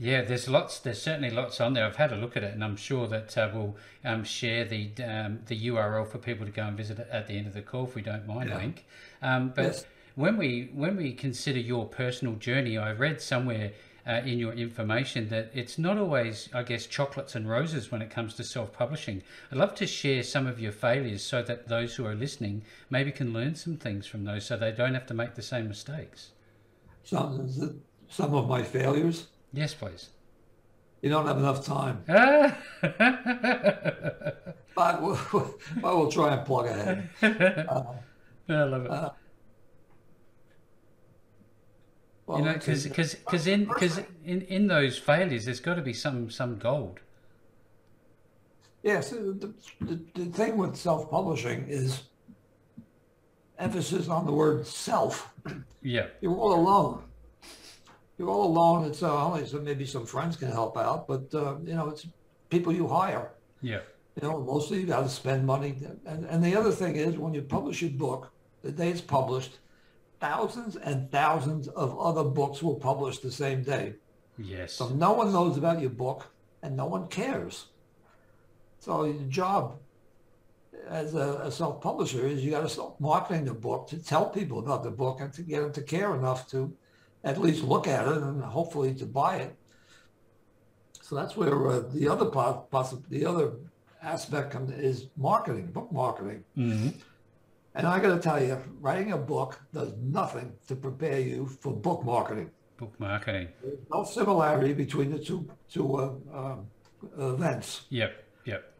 Yeah, 0.00 0.22
there's 0.22 0.48
lots. 0.48 0.78
There's 0.78 1.02
certainly 1.02 1.30
lots 1.30 1.60
on 1.60 1.74
there. 1.74 1.84
I've 1.84 1.96
had 1.96 2.12
a 2.12 2.16
look 2.16 2.36
at 2.36 2.44
it, 2.44 2.54
and 2.54 2.62
I'm 2.62 2.76
sure 2.76 3.08
that 3.08 3.36
uh, 3.36 3.50
we'll 3.52 3.76
um, 4.04 4.22
share 4.22 4.64
the 4.64 4.92
um, 5.04 5.40
the 5.46 5.68
URL 5.68 6.06
for 6.06 6.18
people 6.18 6.46
to 6.46 6.52
go 6.52 6.62
and 6.62 6.76
visit 6.76 7.00
it 7.00 7.08
at 7.10 7.26
the 7.26 7.34
end 7.34 7.48
of 7.48 7.54
the 7.54 7.62
call 7.62 7.84
if 7.84 7.96
we 7.96 8.02
don't 8.02 8.24
mind, 8.24 8.50
yeah. 8.50 8.58
Link. 8.58 8.86
Um, 9.22 9.52
but 9.56 9.64
yes. 9.64 9.84
when 10.14 10.36
we 10.36 10.70
when 10.72 10.96
we 10.96 11.12
consider 11.12 11.58
your 11.58 11.86
personal 11.86 12.34
journey, 12.34 12.78
I 12.78 12.92
read 12.92 13.20
somewhere 13.20 13.72
uh, 14.08 14.22
in 14.24 14.38
your 14.38 14.54
information 14.54 15.28
that 15.28 15.50
it's 15.52 15.78
not 15.78 15.98
always, 15.98 16.48
I 16.54 16.62
guess, 16.62 16.86
chocolates 16.86 17.34
and 17.34 17.48
roses 17.48 17.92
when 17.92 18.00
it 18.00 18.10
comes 18.10 18.34
to 18.34 18.44
self 18.44 18.72
publishing. 18.72 19.22
I'd 19.52 19.58
love 19.58 19.74
to 19.76 19.86
share 19.86 20.22
some 20.22 20.46
of 20.46 20.58
your 20.58 20.72
failures 20.72 21.22
so 21.22 21.42
that 21.42 21.68
those 21.68 21.94
who 21.96 22.06
are 22.06 22.14
listening 22.14 22.62
maybe 22.88 23.12
can 23.12 23.32
learn 23.32 23.54
some 23.54 23.76
things 23.76 24.06
from 24.06 24.24
those 24.24 24.46
so 24.46 24.56
they 24.56 24.72
don't 24.72 24.94
have 24.94 25.06
to 25.06 25.14
make 25.14 25.34
the 25.34 25.42
same 25.42 25.68
mistakes. 25.68 26.30
Some, 27.04 27.82
some 28.08 28.34
of 28.34 28.48
my 28.48 28.62
failures? 28.62 29.26
Yes, 29.52 29.74
please. 29.74 30.08
You 31.02 31.10
don't 31.10 31.26
have 31.26 31.38
enough 31.38 31.64
time. 31.64 32.02
but 34.74 35.02
we'll, 35.02 35.54
we'll 35.82 36.10
try 36.10 36.34
and 36.34 36.46
plug 36.46 36.66
ahead. 36.66 37.08
Uh, 37.22 37.82
I 38.48 38.64
love 38.64 38.84
it. 38.86 38.90
Uh, 38.90 39.10
well, 42.28 42.38
you 42.38 42.44
know, 42.44 42.52
because 42.52 42.84
because 42.84 43.46
in 43.46 43.64
because 43.64 44.00
in, 44.24 44.42
in 44.42 44.66
those 44.66 44.98
failures, 44.98 45.46
there's 45.46 45.60
got 45.60 45.76
to 45.76 45.82
be 45.82 45.94
some 45.94 46.30
some 46.30 46.58
gold. 46.58 47.00
Yes, 48.82 49.10
the, 49.10 49.52
the, 49.80 50.00
the 50.14 50.26
thing 50.26 50.56
with 50.56 50.76
self-publishing 50.76 51.66
is 51.68 52.02
emphasis 53.58 54.08
on 54.08 54.26
the 54.26 54.32
word 54.32 54.66
self. 54.66 55.32
Yeah, 55.82 56.06
you're 56.20 56.36
all 56.36 56.54
alone. 56.54 57.02
You're 58.18 58.28
all 58.28 58.44
alone. 58.44 58.84
It's 58.84 59.02
uh, 59.02 59.26
only 59.26 59.46
so 59.46 59.58
maybe 59.60 59.86
some 59.86 60.04
friends 60.04 60.36
can 60.36 60.50
help 60.50 60.76
out, 60.76 61.08
but 61.08 61.34
uh, 61.34 61.56
you 61.64 61.74
know, 61.74 61.88
it's 61.88 62.06
people 62.50 62.74
you 62.74 62.86
hire. 62.86 63.30
Yeah. 63.62 63.80
You 64.20 64.28
know, 64.28 64.40
mostly 64.40 64.80
you 64.80 64.86
got 64.86 65.02
to 65.02 65.08
spend 65.08 65.46
money. 65.46 65.76
And, 66.04 66.24
and 66.26 66.44
the 66.44 66.54
other 66.56 66.72
thing 66.72 66.96
is 66.96 67.16
when 67.16 67.32
you 67.32 67.42
publish 67.42 67.80
your 67.80 67.92
book, 67.92 68.30
the 68.62 68.72
day 68.72 68.90
it's 68.90 69.00
published, 69.00 69.58
thousands 70.20 70.76
and 70.76 71.10
thousands 71.10 71.68
of 71.68 71.98
other 71.98 72.24
books 72.24 72.62
were 72.62 72.74
published 72.74 73.22
the 73.22 73.30
same 73.30 73.62
day. 73.62 73.94
Yes. 74.36 74.72
So 74.72 74.88
no 74.90 75.12
one 75.12 75.32
knows 75.32 75.56
about 75.56 75.80
your 75.80 75.90
book 75.90 76.26
and 76.62 76.76
no 76.76 76.86
one 76.86 77.08
cares. 77.08 77.66
So 78.80 79.04
your 79.04 79.22
job 79.28 79.78
as 80.88 81.14
a, 81.14 81.40
a 81.44 81.50
self-publisher 81.50 82.26
is 82.26 82.44
you 82.44 82.50
got 82.50 82.62
to 82.62 82.68
start 82.68 83.00
marketing 83.00 83.44
the 83.44 83.54
book 83.54 83.88
to 83.88 83.98
tell 83.98 84.30
people 84.30 84.58
about 84.58 84.82
the 84.82 84.90
book 84.90 85.20
and 85.20 85.32
to 85.32 85.42
get 85.42 85.60
them 85.60 85.72
to 85.72 85.82
care 85.82 86.14
enough 86.14 86.48
to 86.50 86.72
at 87.24 87.38
least 87.38 87.64
look 87.64 87.88
at 87.88 88.06
it 88.06 88.18
and 88.18 88.42
hopefully 88.42 88.94
to 88.94 89.06
buy 89.06 89.36
it. 89.36 89.56
So 91.02 91.16
that's 91.16 91.36
where 91.36 91.68
uh, 91.68 91.82
the 91.92 92.08
other 92.08 92.26
part, 92.26 92.70
the 93.10 93.26
other 93.26 93.52
aspect 94.02 94.54
is 94.70 95.06
marketing, 95.16 95.66
book 95.66 95.90
marketing. 95.90 96.44
Mm-hmm. 96.56 96.88
And 97.78 97.86
I 97.86 98.00
got 98.00 98.16
to 98.16 98.20
tell 98.20 98.42
you, 98.42 98.60
writing 98.80 99.12
a 99.12 99.16
book 99.16 99.60
does 99.72 99.92
nothing 100.02 100.52
to 100.66 100.74
prepare 100.74 101.20
you 101.20 101.46
for 101.46 101.72
book 101.72 102.04
marketing. 102.04 102.50
Book 102.76 102.92
marketing. 102.98 103.48
There's 103.62 103.78
no 103.88 104.02
similarity 104.02 104.72
between 104.72 105.12
the 105.12 105.18
two 105.20 105.48
two 105.70 105.94
uh, 105.94 106.10
uh, 106.34 106.56
events. 107.34 107.82
Yep. 107.90 108.24
Yep. 108.46 108.74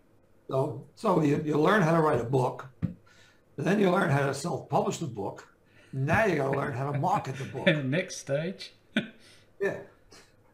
So 0.51 0.85
so 0.97 1.23
you, 1.23 1.41
you 1.45 1.57
learn 1.57 1.81
how 1.83 1.93
to 1.93 2.01
write 2.01 2.21
a 2.21 2.25
book, 2.25 2.67
then 3.57 3.79
you 3.79 3.89
learn 3.89 4.11
how 4.11 4.27
to 4.27 4.35
self-publish 4.35 4.99
the 4.99 5.07
book. 5.07 5.47
Now 5.93 6.25
you 6.27 6.37
got 6.37 6.53
to 6.53 6.59
learn 6.59 6.73
how 6.73 6.91
to 6.91 6.99
market 6.99 7.37
the 7.39 7.45
book. 7.45 7.67
Next 7.85 8.17
stage. 8.17 8.73
yeah, 9.61 9.79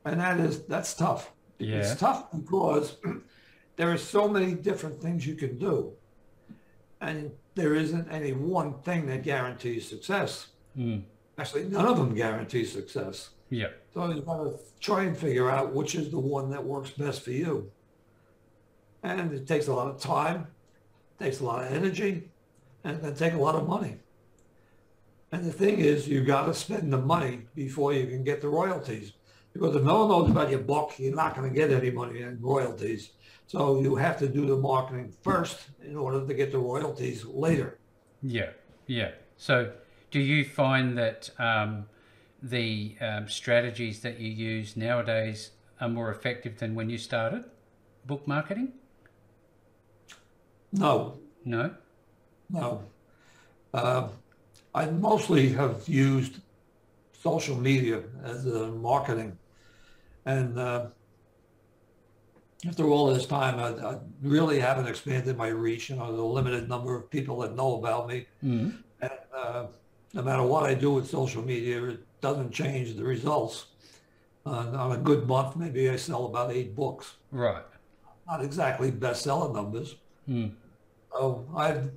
and 0.05 0.21
that 0.21 0.39
is 0.39 0.65
that's 0.65 0.93
tough. 0.93 1.33
Yeah. 1.59 1.77
It's 1.77 1.97
tough 1.97 2.31
because 2.31 2.99
there 3.77 3.91
are 3.91 3.97
so 3.97 4.29
many 4.29 4.53
different 4.53 5.01
things 5.01 5.27
you 5.27 5.35
can 5.35 5.57
do, 5.59 5.95
and 7.01 7.31
there 7.55 7.75
isn't 7.75 8.11
any 8.11 8.33
one 8.33 8.75
thing 8.83 9.07
that 9.07 9.23
guarantees 9.23 9.89
success. 9.89 10.49
Mm. 10.77 11.03
Actually, 11.39 11.65
none 11.65 11.87
of 11.87 11.97
them 11.97 12.15
guarantee 12.15 12.65
success. 12.65 13.31
Yeah. 13.51 13.69
So 13.93 14.11
you've 14.11 14.27
got 14.27 14.45
to 14.45 14.59
try 14.81 15.05
and 15.05 15.17
figure 15.17 15.51
out 15.51 15.73
which 15.73 15.95
is 15.95 16.11
the 16.11 16.19
one 16.19 16.51
that 16.51 16.65
works 16.65 16.91
best 16.91 17.23
for 17.23 17.31
you. 17.31 17.71
And 19.03 19.33
it 19.33 19.47
takes 19.47 19.69
a 19.69 19.75
lot 19.75 19.89
of 19.89 20.01
time, 20.01 20.47
takes 21.19 21.41
a 21.41 21.45
lot 21.45 21.65
of 21.65 21.73
energy, 21.73 22.31
and 22.85 22.97
it 22.97 23.01
can 23.01 23.15
take 23.15 23.35
a 23.35 23.39
lot 23.39 23.55
of 23.55 23.69
money. 23.69 23.99
And 25.33 25.45
the 25.45 25.53
thing 25.53 25.81
is, 25.81 26.07
you 26.09 26.23
got 26.25 26.47
to 26.47 26.55
spend 26.55 26.93
the 26.93 26.99
money 26.99 27.43
before 27.55 27.93
you 27.93 28.07
can 28.07 28.23
get 28.23 28.41
the 28.41 28.49
royalties. 28.49 29.13
Because 29.53 29.77
if 29.77 29.83
no 29.83 30.07
one 30.07 30.09
knows 30.09 30.31
about 30.31 30.51
your 30.51 30.61
book, 30.61 30.95
you're 30.99 31.15
not 31.15 31.37
going 31.37 31.49
to 31.49 31.55
get 31.55 31.71
any 31.71 31.91
money 31.91 32.23
in 32.23 32.41
royalties. 32.41 33.11
So 33.47 33.81
you 33.81 33.95
have 33.97 34.19
to 34.19 34.29
do 34.29 34.47
the 34.47 34.57
marketing 34.57 35.13
first 35.23 35.61
in 35.83 35.97
order 35.97 36.27
to 36.27 36.35
get 36.35 36.51
the 36.53 36.59
royalties 36.59 37.25
later. 37.25 37.79
Yeah, 38.23 38.51
yeah. 38.87 39.13
So 39.37 39.73
do 40.11 40.19
you 40.19 40.45
find 40.45 40.97
that 40.99 41.31
um, 41.39 41.87
the 42.43 42.97
um, 43.01 43.29
strategies 43.29 44.01
that 44.01 44.19
you 44.19 44.31
use 44.31 44.77
nowadays 44.77 45.51
are 45.81 45.89
more 45.89 46.11
effective 46.11 46.59
than 46.59 46.75
when 46.75 46.89
you 46.91 46.99
started 46.99 47.45
book 48.07 48.27
marketing? 48.27 48.73
No, 50.73 51.19
No? 51.45 51.71
no. 52.51 52.83
Uh, 53.73 54.09
I 54.75 54.87
mostly 54.87 55.51
have 55.51 55.89
used 55.89 56.41
social 57.13 57.57
media 57.57 58.03
as 58.23 58.47
a 58.47 58.69
marketing. 58.69 59.39
And 60.27 60.59
uh, 60.59 60.87
after 62.67 62.87
all 62.87 63.13
this 63.13 63.27
time, 63.27 63.59
I, 63.59 63.93
I 63.93 63.99
really 64.23 64.59
haven't 64.59 64.87
expanded 64.87 65.37
my 65.37 65.49
reach. 65.49 65.91
You 65.91 65.97
know, 65.97 66.15
the 66.15 66.23
limited 66.23 66.69
number 66.69 66.95
of 66.97 67.11
people 67.11 67.39
that 67.41 67.55
know 67.55 67.79
about 67.79 68.09
me. 68.09 68.27
Mm. 68.43 68.79
And 69.01 69.13
uh, 69.37 69.67
no 70.13 70.23
matter 70.23 70.43
what 70.43 70.65
I 70.65 70.75
do 70.75 70.93
with 70.93 71.09
social 71.09 71.43
media, 71.43 71.83
it 71.85 72.21
doesn't 72.21 72.53
change 72.53 72.97
the 72.97 73.05
results. 73.05 73.67
Uh, 74.47 74.71
on 74.77 74.93
a 74.93 74.99
good 74.99 75.27
month, 75.27 75.57
maybe 75.57 75.89
I 75.89 75.97
sell 75.97 76.27
about 76.27 76.53
eight 76.53 76.75
books. 76.77 77.15
Right. 77.31 77.65
Not 78.27 78.45
exactly 78.45 78.93
bestseller 78.93 79.53
numbers. 79.55 79.97
Mm. 80.29 80.53
So 81.13 81.47
I've 81.57 81.91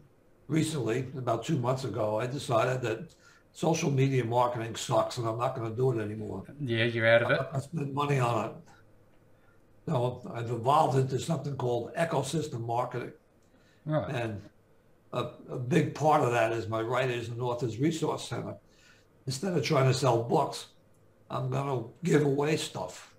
recently, 0.47 1.07
about 1.17 1.43
two 1.43 1.57
months 1.57 1.83
ago, 1.83 2.19
I 2.19 2.27
decided 2.27 2.81
that 2.83 3.13
social 3.51 3.91
media 3.91 4.23
marketing 4.23 4.75
sucks 4.75 5.17
and 5.17 5.27
I'm 5.27 5.37
not 5.37 5.55
going 5.55 5.69
to 5.69 5.75
do 5.75 5.91
it 5.91 6.01
anymore. 6.01 6.43
Yeah, 6.59 6.85
you're 6.85 7.07
out 7.07 7.23
of 7.23 7.31
it. 7.31 7.41
I 7.53 7.59
spend 7.59 7.93
money 7.93 8.19
on 8.19 8.45
it. 8.45 8.51
So 9.87 10.21
I've 10.33 10.51
evolved 10.51 10.97
into 10.97 11.17
something 11.17 11.55
called 11.55 11.93
ecosystem 11.95 12.65
marketing. 12.65 13.13
Right. 13.85 14.13
And 14.13 14.41
a, 15.13 15.29
a 15.49 15.57
big 15.57 15.95
part 15.95 16.21
of 16.21 16.31
that 16.33 16.51
is 16.51 16.67
my 16.67 16.81
Writers 16.81 17.29
and 17.29 17.41
Authors 17.41 17.77
Resource 17.77 18.27
Center. 18.27 18.55
Instead 19.25 19.53
of 19.57 19.63
trying 19.63 19.87
to 19.87 19.93
sell 19.93 20.23
books, 20.23 20.67
I'm 21.29 21.49
going 21.49 21.67
to 21.67 21.89
give 22.03 22.23
away 22.23 22.57
stuff. 22.57 23.13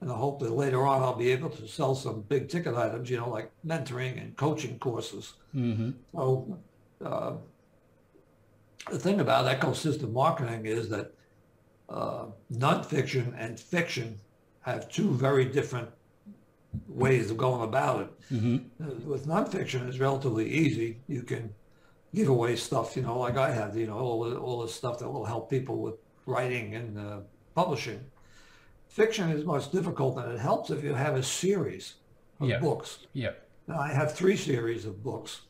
And 0.00 0.10
I 0.10 0.14
hope 0.14 0.40
that 0.40 0.52
later 0.52 0.86
on 0.86 1.02
I'll 1.02 1.14
be 1.14 1.30
able 1.32 1.50
to 1.50 1.68
sell 1.68 1.94
some 1.94 2.22
big 2.22 2.48
ticket 2.48 2.74
items, 2.74 3.10
you 3.10 3.18
know, 3.18 3.28
like 3.28 3.52
mentoring 3.66 4.18
and 4.18 4.34
coaching 4.38 4.78
courses. 4.78 5.34
Mm-hmm. 5.54 5.90
So 6.14 6.58
uh, 7.04 7.32
the 8.90 8.98
thing 8.98 9.20
about 9.20 9.44
ecosystem 9.60 10.12
marketing 10.12 10.64
is 10.64 10.88
that 10.88 11.12
uh, 11.90 12.26
nonfiction 12.50 13.34
and 13.36 13.60
fiction 13.60 14.18
have 14.70 14.88
two 14.88 15.10
very 15.12 15.44
different 15.44 15.88
ways 16.88 17.30
of 17.30 17.36
going 17.36 17.62
about 17.62 18.02
it. 18.02 18.34
Mm-hmm. 18.34 18.56
Uh, 18.84 18.94
With 19.04 19.26
nonfiction, 19.26 19.88
it's 19.88 19.98
relatively 19.98 20.48
easy. 20.48 20.98
You 21.08 21.22
can 21.22 21.52
give 22.14 22.28
away 22.28 22.56
stuff, 22.56 22.96
you 22.96 23.02
know, 23.02 23.18
like 23.18 23.36
I 23.36 23.50
have, 23.52 23.76
you 23.76 23.86
know, 23.86 23.98
all 23.98 24.24
the, 24.24 24.36
all 24.36 24.62
the 24.62 24.68
stuff 24.68 24.98
that 24.98 25.08
will 25.08 25.24
help 25.24 25.50
people 25.50 25.78
with 25.78 25.94
writing 26.26 26.74
and 26.74 26.98
uh, 26.98 27.18
publishing. 27.54 28.04
Fiction 28.88 29.30
is 29.30 29.44
much 29.44 29.70
difficult, 29.70 30.18
and 30.18 30.32
it 30.32 30.40
helps 30.40 30.70
if 30.70 30.82
you 30.82 30.94
have 30.94 31.14
a 31.16 31.22
series 31.22 31.94
of 32.40 32.48
Yeah. 32.48 32.58
books. 32.58 33.06
Yeah. 33.12 33.32
Now, 33.68 33.78
I 33.78 33.92
have 33.92 34.12
three 34.12 34.36
series 34.36 34.84
of 34.84 35.02
books, 35.02 35.42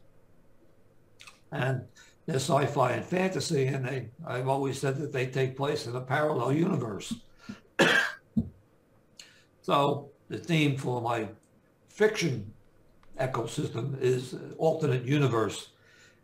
and 1.50 1.82
they're 2.26 2.36
sci-fi 2.36 2.92
and 2.92 3.04
fantasy, 3.04 3.66
and 3.66 3.84
they, 3.86 4.08
I've 4.26 4.48
always 4.48 4.78
said 4.78 4.98
that 4.98 5.12
they 5.12 5.26
take 5.26 5.56
place 5.56 5.86
in 5.86 5.96
a 5.96 6.00
parallel 6.00 6.52
universe. 6.52 7.14
So 9.62 10.10
the 10.28 10.38
theme 10.38 10.76
for 10.76 11.00
my 11.00 11.28
fiction 11.88 12.52
ecosystem 13.18 14.00
is 14.00 14.34
alternate 14.58 15.04
universe. 15.04 15.70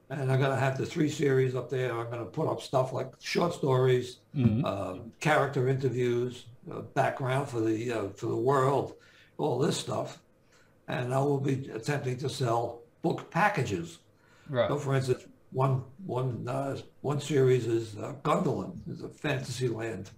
And 0.09 0.31
I'm 0.31 0.39
going 0.39 0.53
to 0.53 0.57
have 0.57 0.79
the 0.79 0.87
three 0.87 1.09
series 1.09 1.57
up 1.57 1.69
there. 1.69 1.93
I'm 1.99 2.07
going 2.07 2.21
to 2.21 2.31
put 2.31 2.49
up 2.49 2.61
stuff 2.63 2.93
like 2.93 3.09
short 3.21 3.53
stories, 3.55 4.19
Mm-hmm. 4.37 4.65
um, 4.67 5.13
character 5.19 5.67
interviews, 5.67 6.45
uh, 6.71 6.81
background 6.81 7.49
for 7.49 7.61
the 7.61 7.91
uh, 7.91 8.09
for 8.11 8.27
the 8.27 8.37
world, 8.37 8.95
all 9.39 9.59
this 9.59 9.79
stuff, 9.79 10.19
and 10.89 11.15
I 11.15 11.19
will 11.21 11.41
be 11.41 11.71
attempting 11.75 12.19
to 12.19 12.29
sell 12.29 12.83
book 13.01 13.31
packages. 13.31 13.99
Right. 14.51 14.69
So, 14.69 14.77
for 14.77 14.95
instance, 14.95 15.25
one 15.53 15.83
one 16.05 16.47
uh, 16.47 16.77
one 17.01 17.19
series 17.21 17.67
is 17.67 17.97
uh, 17.97 18.13
Gundarland, 18.23 18.77
is 18.89 19.03
a 19.03 19.09
fantasy 19.09 19.69
land. 19.69 20.11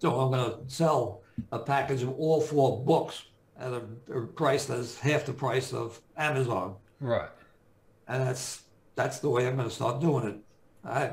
So 0.00 0.20
I'm 0.20 0.30
going 0.30 0.50
to 0.50 0.72
sell 0.72 1.19
a 1.52 1.58
package 1.58 2.02
of 2.02 2.10
all 2.18 2.40
four 2.40 2.84
books 2.84 3.24
at 3.58 3.72
a, 3.72 3.82
a 4.14 4.26
price 4.26 4.64
that's 4.66 4.98
half 4.98 5.26
the 5.26 5.32
price 5.32 5.72
of 5.72 6.00
Amazon 6.16 6.76
Right. 7.00 7.28
and 8.08 8.22
that's 8.22 8.62
that's 8.94 9.18
the 9.20 9.28
way 9.30 9.46
I'm 9.46 9.56
going 9.56 9.68
to 9.68 9.74
start 9.74 10.00
doing 10.00 10.26
it. 10.28 10.36
I 10.84 11.12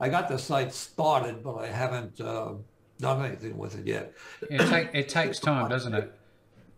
I 0.00 0.08
got 0.08 0.28
the 0.28 0.38
site 0.38 0.72
started, 0.72 1.42
but 1.42 1.56
I 1.56 1.66
haven't 1.66 2.20
uh, 2.20 2.52
done 3.00 3.24
anything 3.24 3.56
with 3.58 3.76
it 3.78 3.86
yet. 3.86 4.12
It, 4.48 4.58
take, 4.68 4.88
it 4.94 5.08
takes 5.08 5.38
time, 5.40 5.68
doesn't 5.68 5.92
it? 5.94 6.12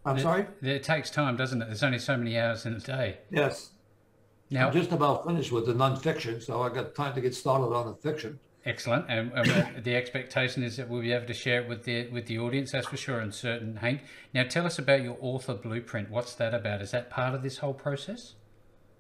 I'm 0.06 0.16
It- 0.16 0.22
sorry. 0.22 0.46
It 0.62 0.82
takes 0.82 1.10
time, 1.10 1.36
doesn't 1.36 1.60
it? 1.60 1.66
There's 1.66 1.82
only 1.82 1.98
so 1.98 2.16
many 2.16 2.38
hours 2.38 2.64
in 2.66 2.74
a 2.74 2.80
day. 2.80 3.18
Yes, 3.30 3.70
Now, 4.50 4.68
I'm 4.68 4.72
just 4.72 4.90
about 4.92 5.26
finished 5.26 5.52
with 5.52 5.66
the 5.66 5.74
nonfiction, 5.74 6.42
so 6.42 6.62
I 6.62 6.70
got 6.70 6.94
time 6.94 7.14
to 7.14 7.20
get 7.20 7.34
started 7.34 7.74
on 7.74 7.86
the 7.88 7.94
fiction. 7.94 8.38
Excellent, 8.66 9.06
and, 9.08 9.32
and 9.32 9.84
the 9.84 9.96
expectation 9.96 10.62
is 10.62 10.76
that 10.76 10.88
we'll 10.88 11.00
be 11.00 11.12
able 11.12 11.26
to 11.26 11.32
share 11.34 11.62
it 11.62 11.68
with 11.68 11.84
the 11.84 12.08
with 12.08 12.26
the 12.26 12.38
audience. 12.38 12.72
That's 12.72 12.86
for 12.86 12.98
sure, 12.98 13.18
and 13.18 13.34
certain. 13.34 13.76
Hank, 13.76 14.02
now 14.34 14.42
tell 14.42 14.66
us 14.66 14.78
about 14.78 15.02
your 15.02 15.16
author 15.20 15.54
blueprint. 15.54 16.10
What's 16.10 16.34
that 16.34 16.52
about? 16.52 16.82
Is 16.82 16.90
that 16.90 17.08
part 17.08 17.34
of 17.34 17.42
this 17.42 17.58
whole 17.58 17.72
process? 17.72 18.34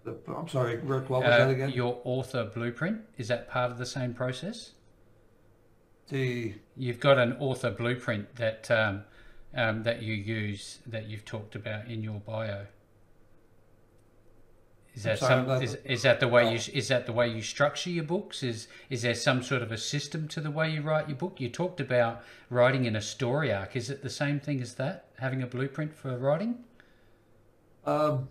The- 0.04 0.16
I'm 0.34 0.48
sorry, 0.48 0.78
Rick. 0.78 1.10
What 1.10 1.24
was 1.24 1.30
Uh, 1.30 1.38
that 1.38 1.50
again? 1.50 1.70
Your 1.70 2.00
author 2.04 2.44
blueprint 2.44 3.02
is 3.18 3.28
that 3.28 3.50
part 3.50 3.70
of 3.70 3.76
the 3.76 3.84
same 3.84 4.14
process? 4.14 4.72
The 6.08 6.54
You've 6.74 7.00
got 7.00 7.18
an 7.18 7.34
author 7.38 7.70
blueprint 7.70 8.36
that 8.36 8.70
um, 8.70 9.04
um, 9.54 9.82
that 9.82 10.00
you 10.00 10.14
use 10.14 10.78
that 10.86 11.06
you've 11.06 11.26
talked 11.26 11.54
about 11.54 11.86
in 11.86 12.02
your 12.02 12.20
bio. 12.20 12.66
Is 14.94 15.04
that 15.04 15.20
sorry, 15.20 15.46
some, 15.46 15.62
is, 15.62 15.74
is 15.84 16.02
that 16.02 16.18
the 16.18 16.26
way 16.26 16.52
you 16.52 16.58
is 16.72 16.88
that 16.88 17.06
the 17.06 17.12
way 17.12 17.28
you 17.28 17.42
structure 17.42 17.90
your 17.90 18.04
books? 18.04 18.42
Is 18.42 18.66
is 18.88 19.02
there 19.02 19.14
some 19.14 19.42
sort 19.42 19.62
of 19.62 19.70
a 19.70 19.78
system 19.78 20.26
to 20.28 20.40
the 20.40 20.50
way 20.50 20.70
you 20.70 20.82
write 20.82 21.08
your 21.08 21.16
book? 21.16 21.40
You 21.40 21.48
talked 21.48 21.80
about 21.80 22.22
writing 22.48 22.86
in 22.86 22.96
a 22.96 23.00
story 23.00 23.52
arc. 23.52 23.76
Is 23.76 23.88
it 23.88 24.02
the 24.02 24.10
same 24.10 24.40
thing 24.40 24.60
as 24.60 24.74
that? 24.74 25.06
Having 25.18 25.42
a 25.42 25.46
blueprint 25.46 25.94
for 25.94 26.16
writing? 26.18 26.64
um, 27.84 28.28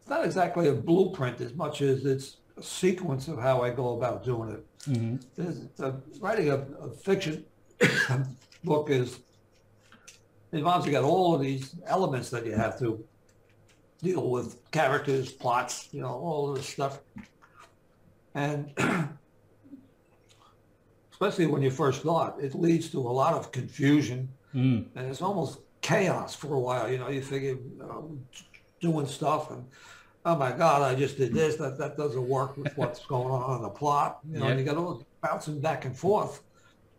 it's 0.00 0.08
not 0.08 0.24
exactly 0.24 0.68
a 0.68 0.72
blueprint 0.72 1.40
as 1.40 1.54
much 1.54 1.82
as 1.82 2.04
it's 2.04 2.38
a 2.56 2.62
sequence 2.62 3.28
of 3.28 3.38
how 3.38 3.62
I 3.62 3.70
go 3.70 3.96
about 3.96 4.24
doing 4.24 4.50
it. 4.50 4.66
Mm-hmm. 4.88 5.82
Uh, 5.82 5.92
writing 6.20 6.50
a, 6.50 6.56
a 6.82 6.90
fiction 6.90 7.44
book 8.64 8.90
is 8.90 9.20
involves 10.52 10.86
you 10.86 10.92
got 10.92 11.04
all 11.04 11.34
of 11.34 11.40
these 11.40 11.76
elements 11.86 12.30
that 12.30 12.44
you 12.44 12.52
have 12.52 12.78
to 12.78 13.04
deal 14.02 14.28
with 14.30 14.58
characters, 14.70 15.30
plots, 15.32 15.88
you 15.92 16.00
know, 16.00 16.08
all 16.08 16.50
of 16.50 16.56
this 16.56 16.68
stuff. 16.68 17.00
And 18.34 18.72
especially 21.12 21.46
when 21.46 21.62
you 21.62 21.70
first 21.70 22.00
start, 22.00 22.42
it 22.42 22.54
leads 22.54 22.90
to 22.90 22.98
a 22.98 23.12
lot 23.22 23.34
of 23.34 23.52
confusion 23.52 24.28
Mm. 24.52 24.86
and 24.96 25.06
it's 25.08 25.22
almost 25.22 25.60
chaos 25.80 26.34
for 26.34 26.54
a 26.54 26.58
while. 26.58 26.90
You 26.90 26.98
know, 26.98 27.08
you 27.08 27.22
figure 27.22 27.56
um, 27.88 28.18
doing 28.80 29.06
stuff 29.06 29.52
and 29.52 29.64
oh 30.24 30.34
my 30.34 30.50
God, 30.50 30.82
I 30.82 30.96
just 30.96 31.16
did 31.18 31.32
this. 31.32 31.54
That 31.54 31.78
that 31.78 31.96
doesn't 31.96 32.26
work 32.28 32.56
with 32.56 32.72
what's 32.76 33.06
going 33.06 33.30
on 33.32 33.58
in 33.58 33.62
the 33.62 33.68
plot. 33.68 34.18
You 34.28 34.40
know, 34.40 34.48
Yeah. 34.48 34.56
you 34.56 34.64
got 34.64 34.76
all 34.76 35.06
bouncing 35.22 35.60
back 35.60 35.84
and 35.84 35.96
forth, 35.96 36.42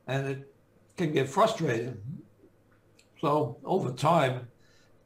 and 0.07 0.27
it 0.27 0.53
can 0.95 1.11
get 1.11 1.27
frustrating. 1.27 1.97
So 3.19 3.57
over 3.65 3.91
time, 3.91 4.47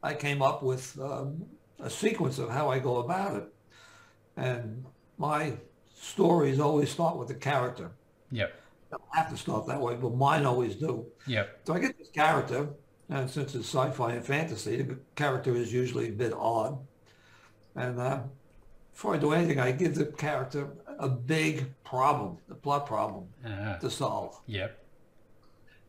I 0.04 0.14
came 0.14 0.40
up 0.42 0.62
with 0.62 0.96
um, 1.00 1.44
a 1.80 1.90
sequence 1.90 2.38
of 2.38 2.50
how 2.50 2.68
I 2.68 2.78
go 2.78 2.96
about 2.98 3.36
it, 3.36 3.52
and 4.36 4.84
my 5.18 5.54
stories 5.94 6.60
always 6.60 6.90
start 6.90 7.16
with 7.16 7.28
the 7.28 7.34
character. 7.34 7.90
Yeah. 8.30 8.46
They 8.90 8.96
don't 8.98 9.14
have 9.14 9.30
to 9.30 9.36
start 9.36 9.66
that 9.66 9.80
way, 9.80 9.96
but 9.96 10.14
mine 10.14 10.44
always 10.46 10.76
do. 10.76 11.06
Yeah. 11.26 11.44
So 11.64 11.74
I 11.74 11.78
get 11.80 11.98
this 11.98 12.08
character, 12.10 12.68
and 13.08 13.28
since 13.30 13.54
it's 13.54 13.66
sci-fi 13.68 14.12
and 14.12 14.24
fantasy, 14.24 14.82
the 14.82 14.98
character 15.14 15.54
is 15.54 15.72
usually 15.72 16.08
a 16.08 16.12
bit 16.12 16.32
odd. 16.32 16.78
And 17.74 18.00
uh, 18.00 18.20
before 18.92 19.14
I 19.14 19.18
do 19.18 19.32
anything, 19.32 19.58
I 19.60 19.72
give 19.72 19.94
the 19.94 20.06
character 20.06 20.68
a 20.98 21.08
big 21.08 21.66
problem, 21.84 22.38
the 22.48 22.54
plot 22.54 22.86
problem 22.86 23.24
Uh, 23.44 23.78
to 23.78 23.90
solve. 23.90 24.40
yep. 24.46 24.82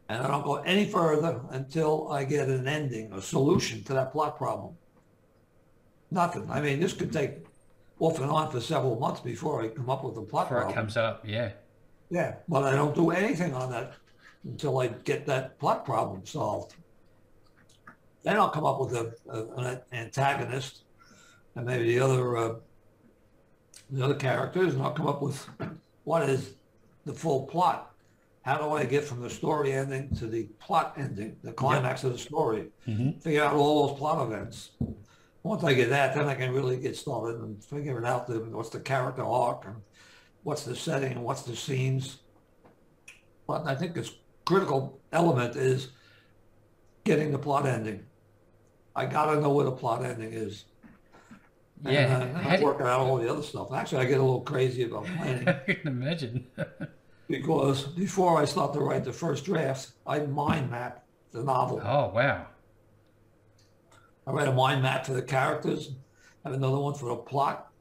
And 0.10 0.24
I 0.24 0.28
don't 0.30 0.44
go 0.46 0.56
any 0.56 0.86
further 0.86 1.42
until 1.50 2.10
I 2.12 2.24
get 2.24 2.48
an 2.48 2.66
ending, 2.68 3.12
a 3.12 3.22
solution 3.22 3.84
to 3.84 3.94
that 3.94 4.14
plot 4.14 4.38
problem. 4.38 4.76
Nothing. 6.12 6.50
I 6.50 6.62
mean, 6.62 6.80
this 6.80 6.94
could 6.94 7.12
take 7.12 7.46
off 8.00 8.20
and 8.20 8.30
on 8.30 8.52
for 8.52 8.62
several 8.62 9.00
months 9.00 9.22
before 9.22 9.62
I 9.64 9.68
come 9.70 9.90
up 9.90 10.04
with 10.04 10.18
a 10.18 10.22
plot 10.22 10.50
Before 10.50 10.70
it 10.70 10.74
comes 10.74 10.98
up, 10.98 11.24
yeah. 11.28 11.52
Yeah, 12.10 12.36
but 12.48 12.64
I 12.64 12.72
don't 12.76 12.96
do 12.96 13.12
anything 13.12 13.54
on 13.54 13.70
that 13.72 13.94
until 14.46 14.80
I 14.80 14.88
get 14.88 15.26
that 15.26 15.60
plot 15.60 15.84
problem 15.84 16.26
solved. 16.26 16.76
Then 18.24 18.38
I'll 18.38 18.50
come 18.50 18.66
up 18.66 18.80
with 18.80 18.94
a, 18.96 19.14
a, 19.30 19.44
an 19.58 19.82
antagonist 19.92 20.84
and 21.56 21.66
maybe 21.66 21.86
the 21.86 22.00
other 22.00 22.38
uh, 22.38 22.56
the 23.90 24.04
other 24.04 24.16
characters, 24.16 24.74
and 24.74 24.84
I'll 24.84 24.92
come 24.92 25.08
up 25.08 25.22
with 25.22 25.48
what 26.04 26.30
is 26.30 26.54
the 27.06 27.14
full 27.14 27.46
plot. 27.48 27.94
How 28.42 28.58
do 28.58 28.70
I 28.70 28.86
get 28.86 29.04
from 29.04 29.22
the 29.22 29.30
story 29.30 29.74
ending 29.74 30.14
to 30.18 30.28
the 30.28 30.44
plot 30.60 30.94
ending, 30.98 31.36
the 31.44 31.52
climax 31.52 32.04
of 32.04 32.14
the 32.14 32.18
story? 32.18 32.68
Mhm. 32.88 33.22
Figure 33.22 33.44
out 33.44 33.54
all 33.56 33.88
those 33.88 33.98
plot 33.98 34.26
events. 34.26 34.72
Once 35.48 35.64
I 35.64 35.74
get 35.74 35.90
that, 35.90 36.14
then 36.14 36.26
I 36.28 36.36
can 36.36 36.54
really 36.54 36.78
get 36.78 36.96
started 36.98 37.40
and 37.42 37.64
figure 37.64 37.98
it 38.00 38.06
out 38.06 38.28
the, 38.28 38.40
what's 38.40 38.70
the 38.70 38.80
character 38.80 39.24
arc 39.24 39.66
and 39.66 39.76
what's 40.44 40.64
the 40.66 40.76
setting 40.76 41.14
and 41.14 41.24
what's 41.24 41.44
the 41.44 41.56
scenes. 41.56 42.18
But 43.48 43.66
I 43.66 43.76
think 43.76 43.94
this 43.96 44.12
critical 44.46 45.00
element 45.14 45.56
is 45.56 45.90
getting 47.06 47.32
the 47.32 47.40
plot 47.40 47.66
ending. 47.66 48.04
I 48.96 49.06
gotta 49.06 49.40
know 49.40 49.52
where 49.52 49.66
the 49.66 49.72
plot 49.72 50.04
ending 50.04 50.34
is. 50.34 50.66
And, 51.86 51.94
Yeah, 51.94 52.40
uh, 52.46 52.58
do- 52.58 52.64
working 52.66 52.88
out 52.88 53.02
all 53.02 53.18
the 53.18 53.32
other 53.32 53.44
stuff. 53.44 53.72
Actually, 53.72 54.06
I 54.06 54.10
get 54.10 54.20
a 54.20 54.24
little 54.24 54.42
crazy 54.42 54.84
about 54.84 55.06
planning 55.18 55.48
I 55.48 55.54
can 55.74 55.88
imagine. 55.88 56.48
because 57.30 57.84
before 57.84 58.38
I 58.42 58.46
start 58.46 58.74
to 58.74 58.80
write 58.80 59.06
the 59.06 59.14
first 59.14 59.46
draft, 59.46 59.92
I 60.06 60.20
mind 60.20 60.72
map 60.72 61.06
the 61.32 61.44
novel. 61.44 61.80
oh, 61.84 62.12
wow. 62.14 62.48
I 64.28 64.32
write 64.32 64.48
a 64.50 64.54
mind 64.54 64.82
map 64.82 65.06
for 65.06 65.14
the 65.14 65.22
characters, 65.22 65.94
have 66.44 66.54
another 66.54 66.78
one 66.78 66.94
for 66.94 67.10
the 67.10 67.16
plot, 67.16 67.72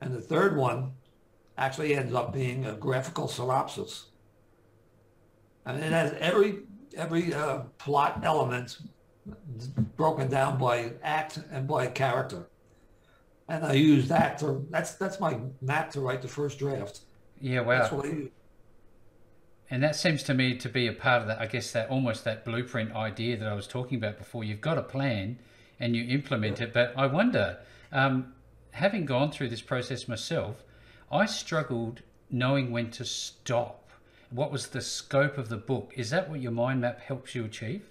and 0.00 0.14
the 0.14 0.20
third 0.20 0.56
one 0.56 0.92
actually 1.58 1.96
ends 1.96 2.14
up 2.14 2.32
being 2.32 2.64
a 2.66 2.74
graphical 2.74 3.26
synopsis. 3.26 4.06
And 5.66 5.82
it 5.82 5.92
has 5.92 6.14
every 6.20 6.60
every 6.96 7.34
uh, 7.34 7.60
plot 7.78 8.20
element 8.22 8.78
broken 9.96 10.30
down 10.30 10.56
by 10.56 10.92
act 11.02 11.40
and 11.50 11.66
by 11.66 11.88
character. 11.88 12.48
And 13.48 13.64
I 13.64 13.72
use 13.72 14.08
that 14.08 14.38
to 14.38 14.64
that's 14.70 14.94
that's 14.94 15.18
my 15.18 15.38
map 15.60 15.90
to 15.92 16.00
write 16.00 16.22
the 16.22 16.28
first 16.28 16.60
draft. 16.60 17.00
Yeah, 17.40 17.64
That's 17.64 17.92
what 17.92 18.06
I 18.06 18.08
use. 18.08 18.30
And 19.70 19.82
that 19.82 19.96
seems 19.96 20.22
to 20.24 20.34
me 20.34 20.56
to 20.56 20.68
be 20.68 20.86
a 20.86 20.92
part 20.92 21.22
of 21.22 21.28
that, 21.28 21.40
I 21.40 21.46
guess, 21.46 21.72
that 21.72 21.90
almost 21.90 22.24
that 22.24 22.44
blueprint 22.44 22.92
idea 22.92 23.36
that 23.36 23.46
I 23.46 23.54
was 23.54 23.66
talking 23.66 23.98
about 23.98 24.16
before. 24.16 24.42
You've 24.42 24.62
got 24.62 24.78
a 24.78 24.82
plan 24.82 25.38
and 25.80 25.94
you 25.96 26.04
implement 26.08 26.60
it. 26.60 26.72
But 26.72 26.92
I 26.96 27.06
wonder, 27.06 27.58
um, 27.92 28.32
having 28.72 29.04
gone 29.04 29.30
through 29.30 29.48
this 29.48 29.62
process 29.62 30.08
myself, 30.08 30.64
I 31.10 31.26
struggled 31.26 32.02
knowing 32.30 32.70
when 32.70 32.90
to 32.92 33.04
stop. 33.04 33.90
What 34.30 34.52
was 34.52 34.68
the 34.68 34.82
scope 34.82 35.38
of 35.38 35.48
the 35.48 35.56
book? 35.56 35.92
Is 35.96 36.10
that 36.10 36.28
what 36.28 36.40
your 36.40 36.52
mind 36.52 36.80
map 36.82 37.00
helps 37.00 37.34
you 37.34 37.44
achieve? 37.44 37.82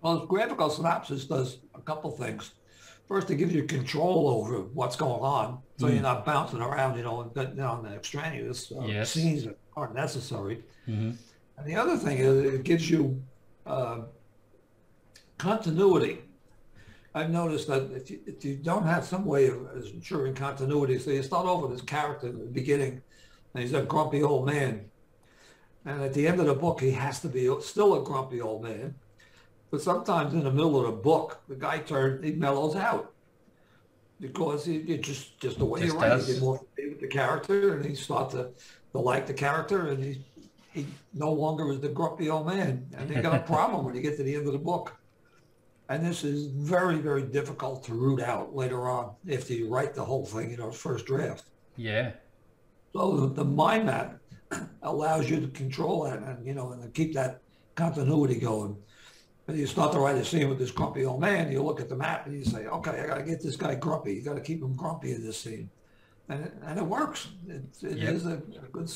Well, 0.00 0.26
graphical 0.26 0.70
synopsis 0.70 1.24
does 1.24 1.58
a 1.74 1.80
couple 1.80 2.10
things. 2.12 2.52
First, 3.08 3.30
it 3.30 3.36
gives 3.36 3.54
you 3.54 3.64
control 3.64 4.28
over 4.28 4.60
what's 4.74 4.94
going 4.96 5.22
on, 5.22 5.62
so 5.78 5.88
you're 5.88 6.02
not 6.02 6.24
bouncing 6.26 6.60
around, 6.60 6.96
you 6.96 7.02
know, 7.02 7.22
and 7.22 7.34
getting 7.34 7.58
on 7.60 7.82
the 7.82 7.90
extraneous 7.94 8.70
uh, 8.70 8.84
Yes. 8.84 9.10
scenes 9.12 9.44
that 9.44 9.58
aren't 9.76 9.94
necessary. 9.94 10.62
hmm 10.84 11.12
And 11.56 11.66
the 11.66 11.74
other 11.74 11.96
thing 11.96 12.18
is 12.18 12.54
it 12.54 12.62
gives 12.64 12.88
you 12.88 13.20
uh, 13.66 14.02
continuity. 15.38 16.18
I've 17.14 17.30
noticed 17.30 17.68
that 17.68 17.90
if 17.92 18.10
you, 18.10 18.20
if 18.26 18.44
you 18.44 18.56
don't 18.56 18.84
have 18.84 19.04
some 19.04 19.24
way 19.24 19.48
of 19.48 19.56
ensuring 19.94 20.34
continuity, 20.34 20.98
so 20.98 21.10
you 21.10 21.22
start 21.22 21.46
over 21.46 21.66
this 21.72 21.80
character 21.82 22.28
at 22.28 22.38
the 22.38 22.44
beginning, 22.44 23.00
and 23.54 23.62
he's 23.62 23.72
a 23.72 23.82
grumpy 23.82 24.22
old 24.22 24.46
man. 24.46 24.84
And 25.84 26.02
at 26.02 26.12
the 26.12 26.26
end 26.26 26.38
of 26.38 26.46
the 26.46 26.54
book, 26.54 26.80
he 26.80 26.90
has 26.90 27.20
to 27.20 27.28
be 27.28 27.50
still 27.60 28.00
a 28.00 28.04
grumpy 28.04 28.40
old 28.40 28.62
man. 28.62 28.94
But 29.70 29.80
sometimes 29.80 30.34
in 30.34 30.44
the 30.44 30.50
middle 30.52 30.78
of 30.78 30.86
the 30.86 30.92
book, 31.02 31.40
the 31.48 31.54
guy 31.54 31.78
turns, 31.78 32.24
he 32.24 32.32
mellows 32.32 32.76
out 32.76 33.12
because 34.20 34.64
he, 34.64 34.76
it 34.76 35.02
just 35.02 35.38
just 35.40 35.58
the 35.58 35.64
way 35.64 35.80
Just 35.80 35.94
you 35.94 36.00
write, 36.00 36.08
does. 36.08 36.28
you 36.28 36.34
get 36.34 36.42
more 36.42 36.58
familiar 36.58 36.92
with 36.94 37.00
the 37.00 37.08
character, 37.08 37.74
and 37.74 37.84
he 37.84 37.94
starts 37.94 38.34
to, 38.34 38.50
to 38.92 38.98
like 38.98 39.26
the 39.26 39.34
character, 39.34 39.88
and 39.88 40.02
he 40.02 40.24
he 40.72 40.86
no 41.14 41.32
longer 41.32 41.70
is 41.72 41.80
the 41.80 41.88
grumpy 41.88 42.28
old 42.30 42.46
man, 42.46 42.86
and 42.96 43.10
you 43.10 43.20
got 43.22 43.34
a 43.34 43.42
problem 43.54 43.84
when 43.84 43.94
you 43.94 44.00
get 44.00 44.16
to 44.16 44.22
the 44.22 44.34
end 44.34 44.46
of 44.46 44.52
the 44.52 44.58
book. 44.58 44.97
And 45.90 46.04
this 46.04 46.22
is 46.24 46.46
very 46.48 46.98
very 46.98 47.22
difficult 47.22 47.84
to 47.84 47.94
root 47.94 48.20
out 48.20 48.54
later 48.54 48.88
on 48.88 49.12
after 49.32 49.54
you 49.54 49.68
write 49.68 49.94
the 49.94 50.04
whole 50.04 50.26
thing, 50.26 50.50
you 50.50 50.56
know, 50.56 50.70
first 50.70 51.06
draft. 51.06 51.44
Yeah. 51.76 52.12
So 52.92 53.16
the, 53.16 53.26
the 53.34 53.44
mind 53.44 53.86
map 53.86 54.18
allows 54.82 55.28
you 55.30 55.40
to 55.40 55.48
control 55.48 56.04
that 56.04 56.18
and, 56.18 56.46
you 56.46 56.54
know, 56.54 56.72
and 56.72 56.82
to 56.82 56.88
keep 56.88 57.14
that 57.14 57.40
continuity 57.74 58.36
going. 58.40 58.76
And 59.46 59.56
you 59.58 59.66
start 59.66 59.92
to 59.92 59.98
write 59.98 60.16
a 60.16 60.24
scene 60.24 60.48
with 60.48 60.58
this 60.58 60.70
grumpy 60.70 61.06
old 61.06 61.20
man, 61.20 61.50
you 61.50 61.62
look 61.62 61.80
at 61.80 61.88
the 61.88 61.96
map 61.96 62.26
and 62.26 62.34
you 62.36 62.44
say, 62.44 62.66
okay, 62.66 63.00
I 63.00 63.06
got 63.06 63.14
to 63.18 63.22
get 63.22 63.42
this 63.42 63.56
guy 63.56 63.74
grumpy. 63.76 64.14
You 64.14 64.22
got 64.22 64.34
to 64.34 64.42
keep 64.42 64.60
him 64.62 64.74
grumpy 64.74 65.12
in 65.12 65.24
this 65.24 65.40
scene. 65.40 65.70
And 66.28 66.44
it, 66.44 66.52
and 66.66 66.78
it 66.78 66.84
works. 66.84 67.28
It, 67.48 67.62
it 67.82 67.98
Yep. 67.98 68.14
is 68.14 68.26
a, 68.26 68.32
a 68.34 68.68
good, 68.70 68.90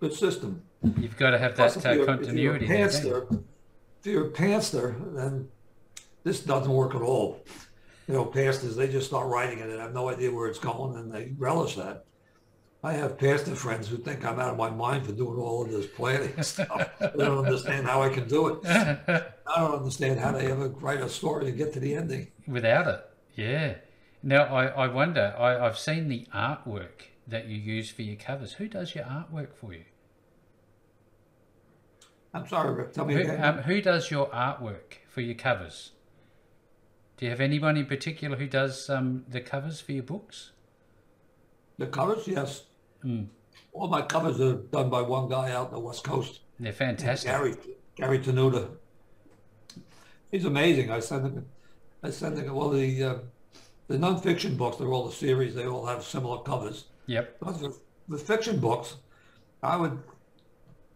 good 0.00 0.14
system. 0.14 0.62
You've 0.98 1.16
got 1.18 1.30
to 1.30 1.38
have 1.38 1.56
that 1.56 1.76
if 1.76 1.84
uh, 1.84 2.04
continuity. 2.06 2.30
If 2.30 2.42
you're 2.42 2.56
a 2.56 2.58
there, 2.60 2.68
don't 2.68 3.04
you? 3.04 3.36
pantser, 3.36 3.44
if 4.00 4.06
you're 4.06 4.26
a 4.28 4.30
pantser, 4.30 5.14
then 5.14 5.48
this 6.26 6.40
doesn't 6.40 6.72
work 6.72 6.96
at 6.96 7.02
all. 7.02 7.40
You 8.08 8.14
know, 8.14 8.24
pantsers, 8.24 8.74
they 8.74 8.88
just 8.88 9.06
start 9.06 9.28
writing 9.28 9.60
it 9.60 9.70
and 9.70 9.80
have 9.80 9.94
no 9.94 10.08
idea 10.08 10.32
where 10.32 10.48
it's 10.48 10.58
going 10.58 10.96
and 10.96 11.12
they 11.12 11.32
relish 11.38 11.76
that. 11.76 12.04
I 12.82 12.94
have 12.94 13.16
pantser 13.16 13.56
friends 13.56 13.86
who 13.86 13.96
think 13.96 14.24
I'm 14.24 14.40
out 14.40 14.50
of 14.50 14.56
my 14.56 14.68
mind 14.68 15.06
for 15.06 15.12
doing 15.12 15.38
all 15.38 15.62
of 15.62 15.70
this 15.70 15.86
planning 15.86 16.42
stuff. 16.42 16.90
They 16.98 17.24
don't 17.24 17.44
understand 17.44 17.86
how 17.86 18.02
I 18.02 18.08
can 18.08 18.26
do 18.26 18.48
it. 18.48 18.66
I 18.66 19.60
don't 19.60 19.76
understand 19.76 20.18
how 20.18 20.32
they 20.32 20.50
ever 20.50 20.68
write 20.68 21.00
a 21.00 21.08
story 21.08 21.44
to 21.44 21.52
get 21.52 21.72
to 21.74 21.80
the 21.80 21.94
ending. 21.94 22.26
Without 22.48 22.88
it, 22.88 23.08
yeah. 23.36 23.74
Now 24.24 24.44
I, 24.46 24.66
I 24.66 24.88
wonder. 24.88 25.32
I, 25.38 25.64
I've 25.64 25.78
seen 25.78 26.08
the 26.08 26.26
artwork 26.34 27.06
that 27.28 27.46
you 27.46 27.56
use 27.56 27.90
for 27.90 28.02
your 28.02 28.16
covers. 28.16 28.54
Who 28.54 28.66
does 28.66 28.96
your 28.96 29.04
artwork 29.04 29.54
for 29.54 29.72
you? 29.72 29.84
I'm 32.34 32.48
sorry, 32.48 32.74
Rick. 32.74 32.94
Tell 32.94 33.04
me 33.04 33.14
Who, 33.14 33.20
again. 33.20 33.44
um, 33.44 33.58
who 33.58 33.80
does 33.80 34.10
your 34.10 34.28
artwork 34.30 34.98
for 35.08 35.20
your 35.20 35.36
covers? 35.36 35.92
Do 37.16 37.24
you 37.24 37.30
have 37.30 37.40
anyone 37.40 37.76
in 37.76 37.86
particular 37.86 38.36
who 38.36 38.46
does 38.46 38.90
um, 38.90 39.24
the 39.28 39.40
covers 39.40 39.80
for 39.80 39.92
your 39.92 40.02
books? 40.02 40.52
the 41.78 41.86
covers, 41.86 42.26
yes. 42.26 42.64
Mm. 43.04 43.28
All 43.72 43.88
my 43.88 44.02
covers 44.02 44.40
are 44.40 44.54
done 44.54 44.88
by 44.88 45.02
one 45.02 45.28
guy 45.28 45.52
out 45.52 45.68
in 45.68 45.74
the 45.74 45.80
West 45.80 46.04
Coast. 46.04 46.40
They're 46.58 46.72
fantastic. 46.72 47.30
Gary 47.30 47.54
Gary 47.96 48.18
Tenuta. 48.18 48.70
He's 50.30 50.44
amazing. 50.44 50.90
I 50.90 51.00
send 51.00 51.26
him. 51.26 51.46
I 52.02 52.10
send 52.10 52.38
him. 52.38 52.54
Well, 52.54 52.70
the 52.70 53.04
uh, 53.04 53.18
the 53.88 53.98
nonfiction 53.98 54.56
books, 54.56 54.78
they're 54.78 54.92
all 54.92 55.08
a 55.08 55.12
series. 55.12 55.54
They 55.54 55.66
all 55.66 55.86
have 55.86 56.02
similar 56.02 56.42
covers. 56.42 56.86
Yep. 57.06 57.36
But 57.40 57.60
the, 57.60 57.76
the 58.08 58.18
fiction 58.18 58.58
books, 58.58 58.96
I 59.62 59.76
would 59.76 59.98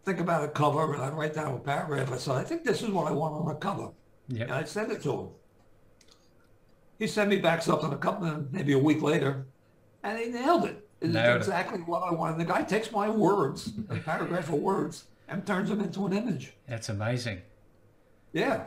think 0.05 0.19
about 0.19 0.45
a 0.45 0.49
cover 0.49 0.95
and 0.95 1.03
I'd 1.03 1.13
write 1.13 1.35
down 1.35 1.55
a 1.55 1.59
paragraph. 1.59 2.11
I 2.11 2.17
said, 2.17 2.37
I 2.37 2.43
think 2.43 2.65
this 2.65 2.83
is 2.83 2.89
what 2.89 3.07
I 3.07 3.13
want 3.13 3.35
on 3.35 3.47
the 3.47 3.55
cover, 3.55 3.91
and 4.31 4.51
I'd 4.51 4.69
send 4.69 4.91
it 4.91 5.03
to 5.03 5.13
him. 5.13 5.29
He 7.01 7.07
sent 7.07 7.31
me 7.31 7.39
back 7.39 7.63
something 7.63 7.91
a 7.93 7.97
couple, 7.97 8.45
maybe 8.53 8.75
a 8.75 8.79
week 8.79 9.01
later, 9.01 9.47
and 10.05 10.19
he 10.19 10.27
nailed 10.27 10.67
it. 10.67 10.87
It's 11.01 11.15
Nailed 11.15 11.37
it. 11.37 11.39
exactly 11.39 11.79
what 11.81 12.03
I 12.03 12.13
wanted. 12.13 12.39
The 12.39 12.45
guy 12.45 12.63
takes 12.63 12.93
my 12.93 13.09
words, 13.09 13.73
a 13.89 13.97
paragraph 14.05 14.49
of 14.51 14.57
words, 14.57 15.05
and 15.27 15.47
turns 15.47 15.71
them 15.71 15.81
into 15.81 16.05
an 16.05 16.13
image. 16.13 16.53
That's 16.69 16.91
amazing. 16.91 17.41
Yeah. 18.35 18.65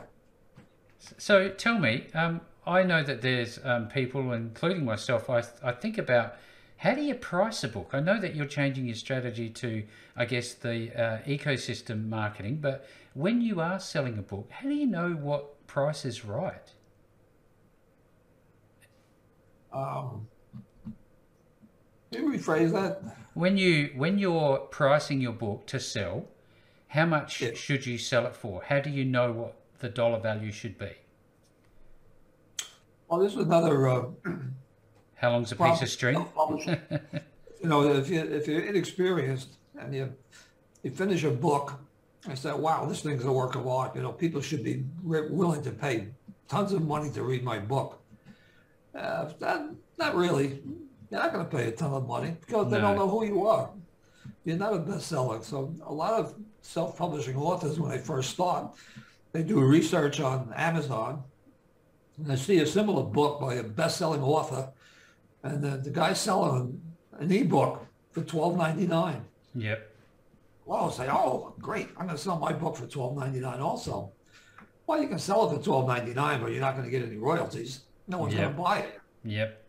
So 0.98 1.48
tell 1.48 1.78
me, 1.78 2.08
um, 2.12 2.40
I 2.66 2.82
know 2.82 3.04
that 3.04 3.22
there's 3.22 3.60
um, 3.64 3.86
people, 3.86 4.32
including 4.32 4.84
myself, 4.84 5.30
I, 5.30 5.44
I 5.62 5.70
think 5.70 5.96
about 5.96 6.34
how 6.78 6.92
do 6.94 7.02
you 7.02 7.14
price 7.14 7.62
a 7.62 7.68
book? 7.68 7.90
I 7.92 8.00
know 8.00 8.20
that 8.20 8.34
you're 8.34 8.46
changing 8.46 8.86
your 8.86 8.96
strategy 8.96 9.48
to, 9.48 9.84
I 10.16 10.24
guess, 10.24 10.54
the 10.54 10.90
uh, 11.00 11.18
ecosystem 11.22 12.08
marketing, 12.08 12.58
but 12.60 12.84
when 13.12 13.40
you 13.40 13.60
are 13.60 13.78
selling 13.78 14.18
a 14.18 14.22
book, 14.22 14.48
how 14.50 14.68
do 14.68 14.74
you 14.74 14.88
know 14.88 15.10
what 15.10 15.64
price 15.68 16.04
is 16.04 16.24
right? 16.24 16.72
Um, 19.74 20.28
can 22.12 22.24
you 22.24 22.38
rephrase 22.38 22.72
that? 22.72 23.02
When 23.34 23.56
you 23.58 23.90
when 23.96 24.18
you're 24.18 24.58
pricing 24.58 25.20
your 25.20 25.32
book 25.32 25.66
to 25.66 25.80
sell, 25.80 26.28
how 26.88 27.06
much 27.06 27.42
Yeah. 27.42 27.54
should 27.54 27.84
you 27.86 27.98
sell 27.98 28.24
it 28.26 28.36
for? 28.36 28.62
How 28.62 28.78
do 28.80 28.88
you 28.90 29.04
know 29.04 29.32
what 29.32 29.56
the 29.80 29.88
dollar 29.88 30.20
value 30.20 30.52
should 30.52 30.78
be? 30.78 30.92
Well, 33.08 33.20
this 33.20 33.32
is 33.32 33.38
another 33.38 33.88
uh, 33.88 34.04
How 35.16 35.32
long's 35.32 35.50
a 35.52 35.56
piece 35.56 35.82
of 35.82 35.88
string? 35.88 36.24
you 36.66 37.68
know, 37.68 37.82
if 37.92 38.08
you 38.08 38.20
if 38.20 38.46
you're 38.46 38.62
inexperienced 38.62 39.56
and 39.78 39.92
you 39.94 40.14
you 40.84 40.90
finish 40.92 41.24
a 41.24 41.30
book, 41.30 41.80
I 42.28 42.34
say, 42.34 42.52
wow, 42.52 42.86
this 42.86 43.00
thing's 43.02 43.24
a 43.24 43.32
work 43.32 43.56
of 43.56 43.66
art. 43.66 43.96
You 43.96 44.02
know, 44.02 44.12
people 44.12 44.40
should 44.40 44.62
be 44.62 44.84
willing 45.02 45.62
to 45.62 45.70
pay 45.72 46.08
tons 46.48 46.72
of 46.72 46.82
money 46.86 47.10
to 47.10 47.22
read 47.24 47.42
my 47.42 47.58
book. 47.58 48.00
Uh, 48.94 49.30
that 49.40 49.70
Not 49.98 50.14
really. 50.14 50.62
You're 51.10 51.20
not 51.20 51.32
going 51.32 51.44
to 51.44 51.56
pay 51.56 51.68
a 51.68 51.72
ton 51.72 51.92
of 51.92 52.06
money 52.06 52.36
because 52.40 52.70
they 52.70 52.80
don't 52.80 52.96
know 52.96 53.08
who 53.08 53.24
you 53.24 53.46
are. 53.46 53.70
You're 54.44 54.56
not 54.56 54.74
a 54.74 54.78
bestseller. 54.78 55.42
So 55.44 55.74
a 55.86 55.92
lot 55.92 56.14
of 56.14 56.34
self-publishing 56.62 57.36
authors, 57.36 57.78
when 57.78 57.90
they 57.90 57.98
first 57.98 58.30
start, 58.30 58.74
they 59.32 59.42
do 59.42 59.60
research 59.60 60.20
on 60.20 60.52
Amazon 60.56 61.22
and 62.16 62.26
they 62.26 62.36
see 62.36 62.58
a 62.60 62.66
similar 62.66 63.02
book 63.02 63.40
by 63.40 63.54
a 63.54 63.62
best-selling 63.62 64.22
author, 64.22 64.68
and 65.42 65.62
then 65.62 65.82
the 65.82 65.90
guy's 65.90 66.20
selling 66.20 66.80
an 67.18 67.32
ebook 67.32 67.84
for 68.12 68.22
twelve 68.22 68.56
ninety-nine. 68.56 69.24
Yep. 69.56 69.90
Well, 70.64 70.78
I'll 70.78 70.90
say, 70.92 71.08
oh, 71.10 71.54
great, 71.60 71.88
I'm 71.96 72.06
going 72.06 72.16
to 72.16 72.22
sell 72.22 72.38
my 72.38 72.52
book 72.52 72.76
for 72.76 72.86
twelve 72.86 73.16
ninety-nine 73.16 73.60
also. 73.60 74.12
Well, 74.86 75.02
you 75.02 75.08
can 75.08 75.18
sell 75.18 75.50
it 75.50 75.56
for 75.56 75.62
twelve 75.62 75.88
ninety-nine, 75.88 76.40
but 76.40 76.52
you're 76.52 76.60
not 76.60 76.76
going 76.76 76.84
to 76.84 76.90
get 76.90 77.04
any 77.04 77.16
royalties. 77.16 77.80
No 78.08 78.18
one's 78.18 78.34
Yeah. 78.34 78.42
going 78.42 78.54
to 78.56 78.62
buy 78.62 78.78
it. 78.80 79.00
Yep. 79.24 79.64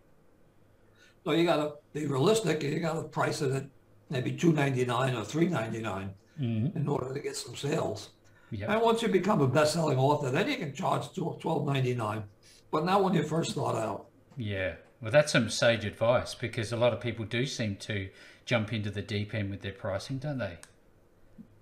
So 1.24 1.32
you 1.32 1.46
got 1.46 1.58
to 1.58 1.74
be 1.94 2.06
realistic, 2.06 2.64
and 2.64 2.74
you 2.74 2.80
got 2.80 2.94
to 2.94 3.04
price 3.04 3.42
it 3.42 3.52
at 3.52 3.66
maybe 4.10 4.32
two 4.32 4.52
ninety-nine 4.54 5.16
or 5.16 5.24
three 5.24 5.48
ninety-nine 5.48 6.14
Mm-hmm. 6.40 6.78
in 6.78 6.88
order 6.90 7.14
to 7.14 7.20
get 7.22 7.36
some 7.38 7.56
sales. 7.56 8.10
Yep. 8.52 8.70
And 8.70 8.82
once 8.82 9.02
you 9.02 9.08
become 9.08 9.40
a 9.42 9.48
best-selling 9.48 9.98
author, 9.98 10.30
then 10.32 10.50
you 10.50 10.58
can 10.58 10.74
charge 10.74 11.04
twelve 11.14 11.66
ninety-nine. 11.66 12.24
But 12.72 12.84
not 12.86 13.04
when 13.04 13.14
you 13.14 13.24
first 13.24 13.52
start 13.52 13.76
out. 13.78 14.08
Yeah. 14.36 14.74
Well, 15.02 15.12
that's 15.12 15.32
some 15.32 15.50
sage 15.50 15.86
advice 15.86 16.36
because 16.36 16.72
a 16.74 16.78
lot 16.78 16.92
of 16.94 17.00
people 17.00 17.24
do 17.26 17.46
seem 17.46 17.78
to 17.78 18.10
jump 18.46 18.74
into 18.74 18.92
the 18.92 19.02
deep 19.02 19.34
end 19.34 19.50
with 19.50 19.62
their 19.62 19.72
pricing, 19.72 20.18
don't 20.18 20.38
they? 20.40 20.58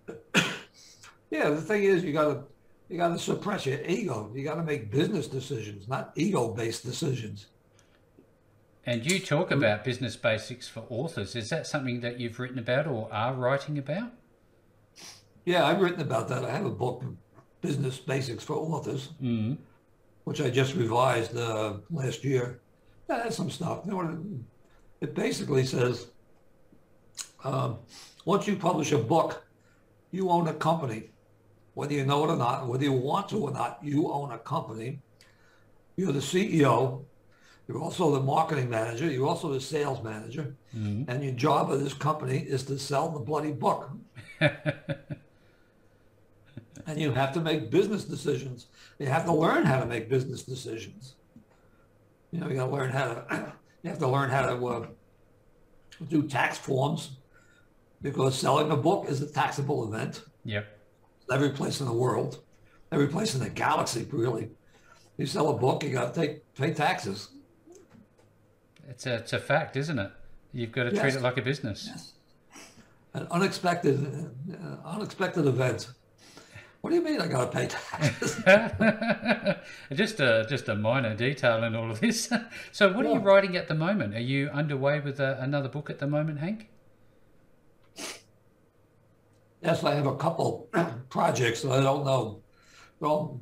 Yeah, 1.29 1.49
the 1.49 1.61
thing 1.61 1.83
is, 1.83 2.03
you 2.03 2.13
got 2.13 2.25
to 2.25 2.43
you 2.93 2.99
got 2.99 3.07
to 3.07 3.17
suppress 3.17 3.65
your 3.65 3.81
ego. 3.87 4.29
You 4.35 4.43
got 4.43 4.53
to 4.53 4.63
make 4.63 4.91
business 4.91 5.27
decisions, 5.27 5.87
not 5.87 6.11
ego-based 6.15 6.85
decisions. 6.85 7.47
And 8.85 9.03
you 9.03 9.19
talk 9.19 9.49
about 9.49 9.83
business 9.83 10.15
basics 10.15 10.67
for 10.67 10.85
authors. 10.89 11.35
Is 11.35 11.49
that 11.49 11.65
something 11.65 12.01
that 12.01 12.19
you've 12.19 12.37
written 12.39 12.59
about 12.59 12.85
or 12.85 13.11
are 13.11 13.33
writing 13.33 13.79
about? 13.79 14.11
Yeah, 15.43 15.65
I've 15.65 15.81
written 15.81 16.01
about 16.01 16.27
that. 16.27 16.45
I 16.45 16.51
have 16.51 16.67
a 16.67 16.69
book, 16.69 17.03
Business 17.61 17.97
Basics 17.97 18.43
for 18.43 18.57
Authors, 18.57 19.09
Mm-hmm. 19.19 19.55
which 20.25 20.39
I 20.39 20.51
just 20.51 20.75
revised 20.75 21.35
uh, 21.35 21.77
last 21.89 22.23
year. 22.23 22.61
That 23.07 23.25
has 23.25 23.35
some 23.35 23.49
stuff. 23.49 23.81
You 23.85 23.91
know 23.93 24.23
it 25.01 25.15
basically 25.15 25.65
says, 25.65 26.09
um, 27.43 27.79
once 28.23 28.47
you 28.47 28.55
publish 28.55 28.91
a 28.91 28.99
book, 28.99 29.43
you 30.11 30.29
own 30.29 30.47
a 30.47 30.53
company. 30.53 31.09
Whether 31.73 31.93
you 31.93 32.05
know 32.05 32.23
it 32.25 32.29
or 32.29 32.35
not, 32.35 32.67
whether 32.67 32.83
you 32.83 32.91
want 32.93 33.29
to 33.29 33.37
or 33.37 33.51
not, 33.51 33.79
you 33.81 34.11
own 34.11 34.31
a 34.31 34.37
company. 34.37 34.99
You're 35.95 36.11
the 36.11 36.19
CEO. 36.19 37.03
You're 37.67 37.81
also 37.81 38.11
the 38.11 38.19
marketing 38.19 38.69
manager. 38.69 39.09
You're 39.09 39.27
also 39.27 39.51
the 39.51 39.61
sales 39.61 40.03
manager. 40.03 40.55
Mm-hmm. 40.75 41.09
And 41.09 41.23
your 41.23 41.33
job 41.33 41.71
of 41.71 41.83
this 41.83 41.93
company 41.93 42.39
is 42.39 42.63
to 42.63 42.77
sell 42.77 43.09
the 43.09 43.19
bloody 43.19 43.51
book. 43.51 43.89
and 44.39 44.51
you 46.95 47.11
have 47.11 47.33
to 47.33 47.39
make 47.39 47.69
business 47.71 48.03
decisions. 48.03 48.67
You 48.99 49.07
have 49.07 49.25
to 49.25 49.33
learn 49.33 49.65
how 49.65 49.79
to 49.79 49.85
make 49.85 50.09
business 50.09 50.43
decisions. 50.43 51.15
You 52.31 52.39
know, 52.39 52.49
you 52.49 52.55
got 52.55 52.65
to 52.67 52.71
learn 52.71 52.89
how 52.89 53.13
to. 53.13 53.53
You 53.83 53.89
have 53.89 53.99
to 53.99 54.07
learn 54.07 54.29
how 54.29 54.43
to 54.43 54.65
uh, 54.65 54.87
do 56.07 56.25
tax 56.25 56.57
forms 56.57 57.17
because 58.01 58.39
selling 58.39 58.71
a 58.71 58.77
book 58.77 59.07
is 59.09 59.21
a 59.21 59.29
taxable 59.29 59.93
event. 59.93 60.23
Yep. 60.45 60.72
Every 61.31 61.49
place 61.49 61.79
in 61.79 61.85
the 61.85 61.93
world, 61.93 62.39
every 62.91 63.07
place 63.07 63.35
in 63.35 63.41
the 63.41 63.49
galaxy, 63.49 64.05
really. 64.11 64.49
You 65.17 65.25
sell 65.25 65.49
a 65.49 65.53
book, 65.53 65.83
you 65.83 65.91
got 65.91 66.13
to 66.13 66.21
take 66.21 66.53
pay 66.55 66.73
taxes. 66.73 67.29
It's 68.89 69.05
a, 69.05 69.15
it's 69.15 69.33
a 69.33 69.39
fact, 69.39 69.77
isn't 69.77 69.97
it? 69.97 70.11
You've 70.51 70.71
got 70.71 70.83
to 70.83 70.91
treat 70.91 71.15
it 71.15 71.21
like 71.21 71.37
a 71.37 71.41
business. 71.41 71.87
Yes. 71.87 72.13
An 73.13 73.27
unexpected, 73.31 74.31
uh, 74.51 74.87
unexpected 74.87 75.45
event. 75.45 75.89
What 76.81 76.89
do 76.89 76.97
you 76.97 77.01
mean 77.01 77.21
I 77.21 77.27
got 77.27 77.49
to 77.49 77.57
pay 77.57 77.67
taxes? 77.67 78.43
just 79.93 80.19
a 80.19 80.45
just 80.49 80.67
a 80.67 80.75
minor 80.75 81.15
detail 81.15 81.63
in 81.63 81.75
all 81.75 81.89
of 81.89 82.01
this. 82.01 82.29
so, 82.73 82.91
what 82.91 83.05
are 83.05 83.13
you 83.13 83.19
writing 83.19 83.55
at 83.55 83.69
the 83.69 83.73
moment? 83.73 84.15
Are 84.15 84.19
you 84.19 84.49
underway 84.49 84.99
with 84.99 85.21
uh 85.21 85.37
another 85.39 85.69
book 85.69 85.89
at 85.89 85.99
the 85.99 86.07
moment, 86.07 86.39
Hank? 86.39 86.67
Yes, 89.63 89.83
I 89.83 89.95
have 89.95 90.07
a 90.07 90.15
couple 90.17 90.69
projects 91.09 91.61
that 91.61 91.71
I 91.71 91.81
don't 91.81 92.03
know. 92.05 92.41
Well, 92.99 93.39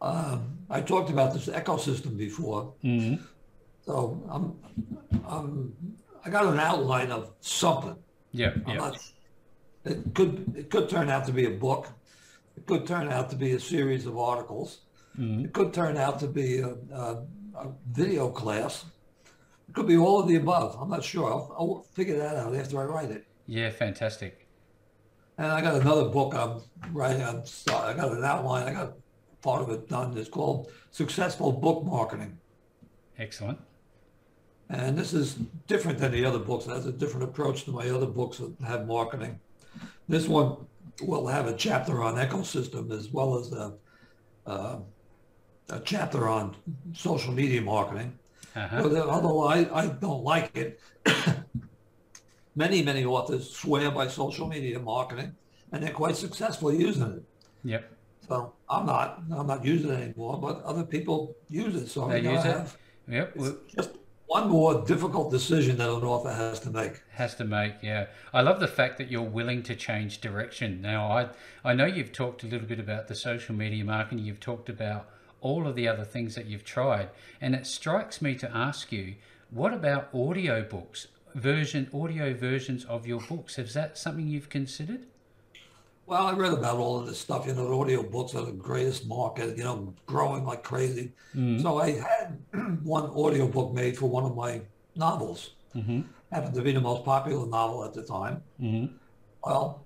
um, 0.00 0.58
I 0.70 0.80
talked 0.80 1.10
about 1.10 1.32
this 1.32 1.46
ecosystem 1.46 2.16
before, 2.16 2.72
Mm-hmm. 2.84 3.22
so 3.86 4.22
I'm, 4.30 5.24
I'm, 5.26 5.74
I 6.24 6.30
got 6.30 6.46
an 6.46 6.60
outline 6.60 7.10
of 7.10 7.32
something. 7.40 7.96
Yeah, 8.32 8.52
I'm 8.66 8.68
yeah, 8.68 8.76
not, 8.76 8.98
it 9.84 10.14
could 10.14 10.54
it 10.56 10.70
could 10.70 10.88
turn 10.88 11.08
out 11.10 11.24
to 11.26 11.32
be 11.32 11.46
a 11.46 11.50
book. 11.50 11.88
It 12.56 12.66
could 12.66 12.86
turn 12.86 13.08
out 13.08 13.30
to 13.30 13.36
be 13.36 13.52
a 13.52 13.60
series 13.60 14.06
of 14.06 14.18
articles. 14.18 14.80
Mhm. 15.18 15.44
It 15.44 15.52
could 15.52 15.72
turn 15.72 15.96
out 15.96 16.18
to 16.20 16.26
be 16.26 16.58
a, 16.58 16.74
a, 16.92 17.22
a 17.54 17.66
video 17.92 18.28
class. 18.30 18.84
It 19.68 19.74
could 19.74 19.86
be 19.86 19.96
all 19.96 20.20
of 20.20 20.28
the 20.28 20.36
above. 20.36 20.76
I'm 20.80 20.90
not 20.90 21.04
sure. 21.04 21.28
I'll, 21.30 21.54
I'll 21.58 21.82
figure 21.92 22.18
that 22.18 22.36
out 22.36 22.54
after 22.54 22.80
I 22.80 22.84
write 22.84 23.10
it. 23.10 23.26
yeah. 23.46 23.70
Fantastic. 23.70 24.43
And 25.38 25.48
I 25.48 25.60
got 25.60 25.80
another 25.80 26.04
book 26.04 26.34
I'm 26.34 26.60
writing. 26.92 27.22
I'm, 27.22 27.42
I 27.68 27.92
got 27.94 28.12
an 28.12 28.24
outline. 28.24 28.68
I 28.68 28.72
got 28.72 28.92
part 29.42 29.62
of 29.62 29.70
it 29.70 29.88
done. 29.88 30.16
It's 30.16 30.28
called 30.28 30.70
Successful 30.90 31.52
Book 31.52 31.84
Marketing. 31.84 32.38
Excellent. 33.18 33.58
And 34.70 34.96
this 34.96 35.12
is 35.12 35.34
different 35.66 35.98
than 35.98 36.12
the 36.12 36.24
other 36.24 36.38
books. 36.38 36.66
It 36.66 36.70
has 36.70 36.86
a 36.86 36.92
different 36.92 37.24
approach 37.24 37.64
to 37.64 37.70
my 37.70 37.88
other 37.90 38.06
books 38.06 38.38
that 38.38 38.52
have 38.66 38.86
marketing. 38.86 39.38
This 40.08 40.26
one 40.28 40.56
will 41.02 41.26
have 41.26 41.46
a 41.46 41.54
chapter 41.54 42.02
on 42.02 42.14
ecosystem 42.14 42.90
as 42.92 43.10
well 43.10 43.38
as 43.38 43.52
a, 43.52 43.74
uh, 44.46 44.78
a 45.70 45.80
chapter 45.80 46.28
on 46.28 46.56
social 46.94 47.32
media 47.32 47.60
marketing. 47.60 48.18
Uh-huh. 48.56 48.82
Although 48.84 49.44
I, 49.44 49.82
I 49.82 49.86
don't 49.88 50.22
like 50.22 50.56
it, 50.56 50.80
many, 52.54 52.82
many 52.82 53.04
authors 53.04 53.50
swear 53.50 53.90
by 53.90 54.08
social 54.08 54.46
media 54.46 54.78
marketing 54.78 55.34
and 55.72 55.82
they're 55.82 55.92
quite 55.92 56.16
successful 56.16 56.72
using 56.72 57.02
it. 57.02 57.22
Yep. 57.64 57.90
So 58.28 58.52
I'm 58.68 58.86
not, 58.86 59.22
I'm 59.32 59.46
not 59.46 59.64
using 59.64 59.90
it 59.90 60.00
anymore, 60.00 60.38
but 60.40 60.62
other 60.62 60.84
people 60.84 61.36
use 61.48 61.74
it. 61.74 61.88
So 61.88 62.08
They 62.08 62.20
use 62.20 62.44
it? 62.44 62.56
have 62.56 62.76
Yep. 63.08 63.36
Well, 63.36 63.56
just 63.76 63.90
one 64.26 64.48
more 64.48 64.82
difficult 64.86 65.30
decision 65.30 65.76
that 65.76 65.90
an 65.90 66.02
author 66.02 66.32
has 66.32 66.58
to 66.60 66.70
make. 66.70 67.02
has 67.12 67.34
to 67.34 67.44
make 67.44 67.74
yeah 67.82 68.06
i 68.32 68.40
love 68.40 68.58
the 68.58 68.66
fact 68.66 68.96
that 68.98 69.10
you're 69.10 69.22
willing 69.22 69.62
to 69.62 69.76
change 69.76 70.20
direction 70.22 70.80
now 70.80 71.06
i 71.12 71.28
i 71.62 71.74
know 71.74 71.84
you've 71.84 72.10
talked 72.10 72.42
a 72.42 72.46
little 72.46 72.66
bit 72.66 72.80
about 72.80 73.06
the 73.06 73.14
social 73.14 73.54
media 73.54 73.84
marketing 73.84 74.24
you've 74.24 74.40
talked 74.40 74.68
about 74.70 75.08
all 75.42 75.68
of 75.68 75.76
the 75.76 75.86
other 75.86 76.04
things 76.04 76.34
that 76.34 76.46
you've 76.46 76.64
tried 76.64 77.10
and 77.40 77.54
it 77.54 77.66
strikes 77.66 78.22
me 78.22 78.34
to 78.34 78.50
ask 78.56 78.90
you 78.90 79.14
what 79.50 79.74
about 79.74 80.08
audio 80.14 80.62
books 80.62 81.06
version 81.34 81.88
audio 81.92 82.32
versions 82.34 82.84
of 82.84 83.06
your 83.06 83.20
books 83.20 83.58
is 83.58 83.74
that 83.74 83.98
something 83.98 84.26
you've 84.26 84.48
considered 84.48 85.06
Well, 86.06 86.26
I 86.26 86.32
read 86.34 86.52
about 86.52 86.76
all 86.76 87.00
of 87.00 87.06
this 87.06 87.18
stuff. 87.18 87.46
You 87.46 87.54
know, 87.54 87.66
the 87.68 87.74
audio 87.74 88.02
books 88.02 88.34
are 88.34 88.44
the 88.44 88.52
greatest 88.52 89.06
market, 89.06 89.56
you 89.56 89.64
know, 89.64 89.94
growing 90.06 90.44
like 90.44 90.62
crazy. 90.62 91.12
So 91.62 91.78
I 91.80 91.92
had 91.92 92.38
one 92.82 93.06
audio 93.10 93.48
book 93.48 93.72
made 93.72 93.96
for 93.96 94.06
one 94.06 94.24
of 94.24 94.36
my 94.36 94.60
novels. 94.94 95.54
mm-hmm. 95.74 96.02
Happened 96.30 96.54
to 96.54 96.62
be 96.62 96.72
the 96.72 96.80
most 96.80 97.04
popular 97.04 97.46
novel 97.46 97.84
at 97.84 97.94
the 97.94 98.02
time. 98.02 98.42
Mm-hmm. 98.60 98.94
Well, 99.44 99.84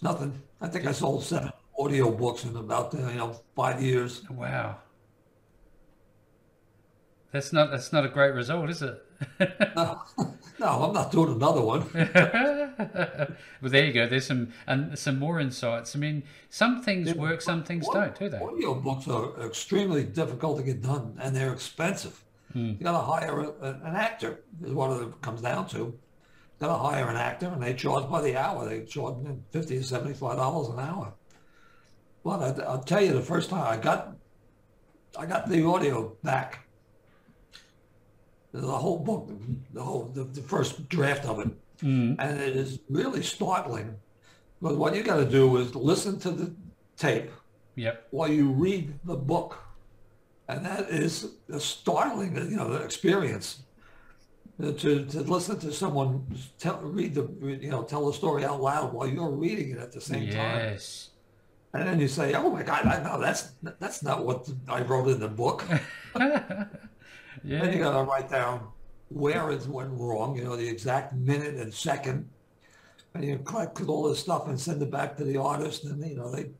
nothing. 0.00 0.32
I 0.60 0.68
think 0.68 0.86
I 0.86 0.92
sold 0.92 1.24
seven 1.24 1.52
audio 1.78 2.10
books 2.10 2.44
in 2.44 2.56
about, 2.56 2.94
uh, 2.94 3.08
you 3.08 3.16
know, 3.16 3.40
five 3.54 3.82
years. 3.82 4.22
wow 4.30 4.76
that's 7.32 7.52
not 7.52 7.70
that's 7.70 7.92
not 7.92 8.04
a 8.04 8.08
great 8.08 8.32
result 8.32 8.70
is 8.70 8.82
it 8.82 8.96
No, 9.76 10.02
no, 10.64 10.84
I'm 10.84 10.92
not 10.92 11.12
doing 11.12 11.34
another 11.34 11.60
one. 11.60 11.86
well 13.60 13.70
there 13.70 13.84
you 13.84 13.92
go 13.92 14.08
there's 14.08 14.26
some 14.26 14.52
and 14.66 14.98
some 14.98 15.16
more 15.16 15.38
insights 15.38 15.94
i 15.94 15.98
mean 15.98 16.24
some 16.50 16.82
things 16.82 17.14
work 17.14 17.40
some 17.40 17.62
things 17.62 17.86
don't 17.88 18.18
do 18.18 18.28
they 18.28 18.38
Audio 18.38 18.74
books 18.74 19.06
are 19.08 19.40
extremely 19.46 20.04
difficult 20.04 20.58
to 20.58 20.62
get 20.62 20.82
done, 20.82 21.18
and 21.20 21.34
they're 21.34 21.52
expensive. 21.52 22.22
Hmm. 22.52 22.70
You 22.78 22.84
got 22.84 22.92
to 22.92 22.98
hire 22.98 23.40
a, 23.40 23.80
an 23.84 23.96
actor, 23.96 24.40
is 24.62 24.72
what 24.72 25.02
it 25.02 25.20
comes 25.20 25.40
down 25.40 25.68
to. 25.68 25.78
You 25.78 25.98
got 26.60 26.68
to 26.68 26.82
hire 26.82 27.08
an 27.08 27.16
actor, 27.16 27.46
and 27.46 27.62
they 27.62 27.74
charge 27.74 28.08
by 28.08 28.20
the 28.20 28.36
hour. 28.36 28.66
They 28.68 28.84
charge 28.84 29.16
fifty 29.50 29.78
to 29.78 29.84
seventy-five 29.84 30.36
dollars 30.36 30.68
an 30.68 30.78
hour. 30.78 31.14
Well, 32.22 32.42
I, 32.42 32.62
I'll 32.64 32.82
tell 32.82 33.02
you, 33.02 33.12
the 33.12 33.20
first 33.20 33.50
time 33.50 33.66
I 33.66 33.76
got, 33.76 34.16
I 35.18 35.26
got 35.26 35.48
the 35.48 35.64
audio 35.64 36.16
back. 36.22 36.63
The 38.54 38.70
whole 38.70 39.00
book, 39.00 39.30
the 39.72 39.82
whole, 39.82 40.04
the, 40.14 40.24
the 40.24 40.40
first 40.40 40.88
draft 40.88 41.24
of 41.24 41.40
it, 41.40 41.48
mm 41.82 42.14
and 42.20 42.40
it 42.40 42.54
is 42.54 42.78
really 42.88 43.22
startling. 43.22 43.96
But 44.62 44.76
what 44.76 44.94
you 44.94 45.02
got 45.02 45.16
to 45.16 45.28
do 45.28 45.56
is 45.56 45.74
listen 45.74 46.18
to 46.20 46.30
the 46.30 46.54
tape 46.96 47.30
yep 47.74 48.06
while 48.10 48.30
you 48.30 48.50
read 48.50 48.94
the 49.04 49.16
book. 49.16 49.58
And 50.46 50.64
that 50.64 50.90
is 50.90 51.30
a 51.50 51.58
startling, 51.58 52.36
you 52.36 52.56
know, 52.56 52.74
experience 52.74 53.64
to, 54.60 55.04
to 55.04 55.20
listen 55.22 55.58
to 55.60 55.72
someone 55.72 56.24
tell, 56.58 56.78
read 56.82 57.14
the, 57.14 57.28
you 57.60 57.70
know, 57.70 57.82
tell 57.82 58.08
a 58.08 58.14
story 58.14 58.44
out 58.44 58.60
loud 58.60 58.92
while 58.92 59.08
you're 59.08 59.30
reading 59.30 59.70
it 59.70 59.78
at 59.78 59.92
the 59.92 60.00
same 60.00 60.24
yes. 60.24 60.34
time. 60.34 60.58
Yes. 60.58 61.10
And 61.72 61.88
then 61.88 61.98
you 61.98 62.06
say, 62.06 62.34
"Oh 62.34 62.50
my 62.50 62.62
God, 62.62 62.86
I 62.86 63.02
know 63.02 63.20
that's 63.20 63.50
that's 63.80 64.04
not 64.04 64.24
what 64.24 64.48
I 64.68 64.82
wrote 64.82 65.08
in 65.08 65.18
the 65.18 65.28
book." 65.28 65.64
yeah. 67.44 67.62
Then 67.62 67.72
you 67.72 67.78
got 67.78 67.96
to 67.98 68.04
write 68.04 68.30
down 68.30 68.68
where 69.08 69.50
it 69.50 69.66
went 69.66 69.90
wrong. 69.92 70.36
You 70.36 70.44
know, 70.44 70.56
the 70.56 70.68
exact 70.68 71.14
minute 71.14 71.54
and 71.54 71.72
second, 71.72 72.28
and 73.14 73.24
you 73.24 73.38
collect 73.38 73.80
all 73.82 74.08
this 74.08 74.20
stuff 74.20 74.48
and 74.48 74.58
send 74.58 74.82
it 74.82 74.90
back 74.90 75.16
to 75.18 75.24
the 75.24 75.36
artist, 75.36 75.84
and 75.84 76.04
you 76.04 76.16
know 76.16 76.30
they 76.30 76.50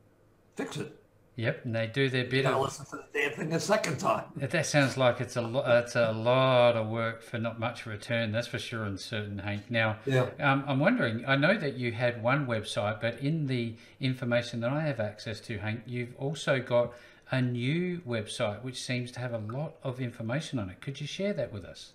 fix 0.55 0.77
it. 0.77 0.95
Yep, 1.37 1.65
and 1.65 1.75
they 1.75 1.87
do 1.87 2.09
their 2.09 2.23
bit. 2.23 2.45
You 2.45 2.57
listen 2.57 2.85
to 2.85 2.97
the 2.97 3.05
damn 3.13 3.31
thing 3.33 3.53
a 3.53 3.59
second 3.59 3.97
time. 3.97 4.23
That 4.37 4.65
sounds 4.65 4.95
like 4.95 5.19
it's 5.19 5.35
a 5.35 5.41
lot. 5.41 5.83
It's 5.83 5.97
a 5.97 6.13
lot 6.13 6.77
of 6.77 6.87
work 6.87 7.21
for 7.21 7.37
not 7.37 7.59
much 7.59 7.85
return. 7.85 8.31
That's 8.31 8.47
for 8.47 8.57
sure 8.57 8.85
and 8.85 8.97
certain, 8.97 9.39
Hank. 9.39 9.69
Now, 9.69 9.97
yeah. 10.05 10.29
um, 10.39 10.63
I'm 10.65 10.79
wondering. 10.79 11.25
I 11.27 11.35
know 11.35 11.57
that 11.57 11.73
you 11.73 11.91
had 11.91 12.23
one 12.23 12.47
website, 12.47 13.01
but 13.01 13.19
in 13.19 13.47
the 13.47 13.75
information 13.99 14.61
that 14.61 14.71
I 14.71 14.81
have 14.83 15.01
access 15.01 15.41
to, 15.41 15.57
Hank, 15.57 15.81
you've 15.85 16.15
also 16.15 16.61
got 16.61 16.93
a 17.35 17.41
new 17.41 18.01
website 18.07 18.63
which 18.63 18.81
seems 18.81 19.11
to 19.11 19.19
have 19.19 19.33
a 19.33 19.37
lot 19.37 19.75
of 19.83 19.99
information 19.99 20.59
on 20.59 20.69
it. 20.69 20.81
Could 20.81 21.01
you 21.01 21.07
share 21.07 21.33
that 21.33 21.51
with 21.51 21.65
us? 21.65 21.93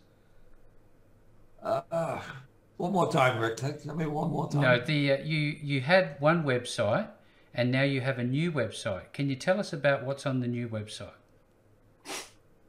Uh, 1.63 1.83
uh, 1.91 2.21
one 2.77 2.93
more 2.93 3.11
time, 3.11 3.39
Rick. 3.39 3.57
Tell 3.57 3.95
me 3.95 4.07
one 4.07 4.31
more 4.31 4.51
time. 4.51 4.63
No, 4.63 4.81
the 4.81 5.13
uh, 5.13 5.19
you 5.19 5.57
you 5.63 5.81
had 5.81 6.17
one 6.21 6.45
website 6.45 7.09
and 7.55 7.71
now 7.71 7.83
you 7.83 8.01
have 8.01 8.19
a 8.19 8.25
new 8.25 8.51
website. 8.53 9.13
Can 9.13 9.29
you 9.29 9.37
tell 9.37 9.61
us 9.61 9.73
about 9.73 10.05
what's 10.05 10.27
on 10.27 10.41
the 10.41 10.47
new 10.47 10.69
website? 10.69 11.13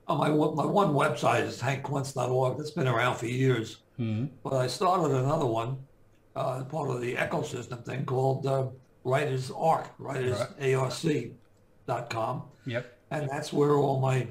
Oh, 0.07 0.17
my, 0.17 0.29
my 0.29 0.65
one 0.65 0.93
website 0.93 1.43
is 1.43 1.61
hankquense.org. 1.61 2.57
That's 2.57 2.71
been 2.71 2.87
around 2.87 3.17
for 3.17 3.27
years. 3.27 3.77
Mm-hmm. 3.99 4.33
But 4.43 4.53
I 4.53 4.65
started 4.67 5.11
another 5.15 5.45
one, 5.45 5.77
uh, 6.35 6.63
part 6.63 6.89
of 6.89 7.01
the 7.01 7.13
ecosystem 7.15 7.85
thing 7.85 8.05
called 8.05 8.47
uh, 8.47 8.67
Writers 9.03 9.51
Arc, 9.51 9.95
writersarc.com. 9.99 12.43
Yep. 12.65 12.97
And 13.11 13.29
that's 13.29 13.51
where 13.51 13.71
all 13.71 13.99
my 13.99 14.27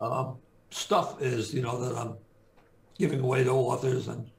um, 0.00 0.36
stuff 0.70 1.20
is, 1.20 1.52
you 1.54 1.62
know, 1.62 1.80
that 1.80 1.98
I'm 1.98 2.14
giving 2.98 3.20
away 3.20 3.44
to 3.44 3.50
authors. 3.50 4.08
And 4.08 4.30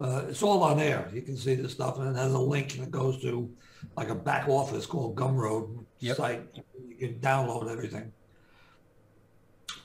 uh, 0.00 0.24
it's 0.28 0.42
all 0.42 0.62
on 0.62 0.78
there. 0.78 1.08
You 1.12 1.20
can 1.22 1.36
see 1.36 1.54
the 1.54 1.68
stuff. 1.68 1.98
And 1.98 2.16
it 2.16 2.18
has 2.18 2.32
a 2.32 2.38
link 2.38 2.78
that 2.78 2.90
goes 2.90 3.20
to 3.22 3.50
like 3.96 4.08
a 4.08 4.14
back 4.14 4.48
office 4.48 4.86
called 4.86 5.16
Gumroad 5.16 5.84
yep. 6.00 6.16
site. 6.16 6.42
You 6.88 6.96
can 6.96 7.20
download 7.20 7.70
everything. 7.70 8.12